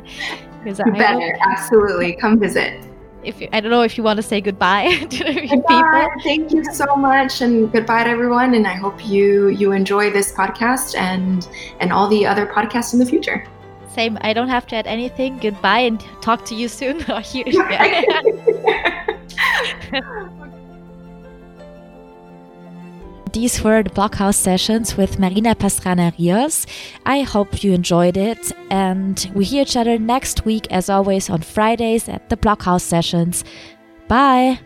[0.63, 2.81] Because I better absolutely come visit.
[3.25, 5.49] If you, I don't know if you want to say goodbye to goodbye.
[5.49, 6.23] people.
[6.23, 8.55] Thank you so much, and goodbye to everyone.
[8.55, 11.49] And I hope you you enjoy this podcast and
[11.81, 13.45] and all the other podcasts in the future.
[13.93, 14.19] Same.
[14.21, 15.39] I don't have to add anything.
[15.39, 17.03] Goodbye, and talk to you soon.
[17.11, 17.45] or here.
[23.33, 26.67] These were the Blockhouse sessions with Marina Pastrana Rios.
[27.05, 31.43] I hope you enjoyed it, and we hear each other next week, as always, on
[31.43, 33.45] Fridays at the Blockhouse sessions.
[34.09, 34.61] Bye!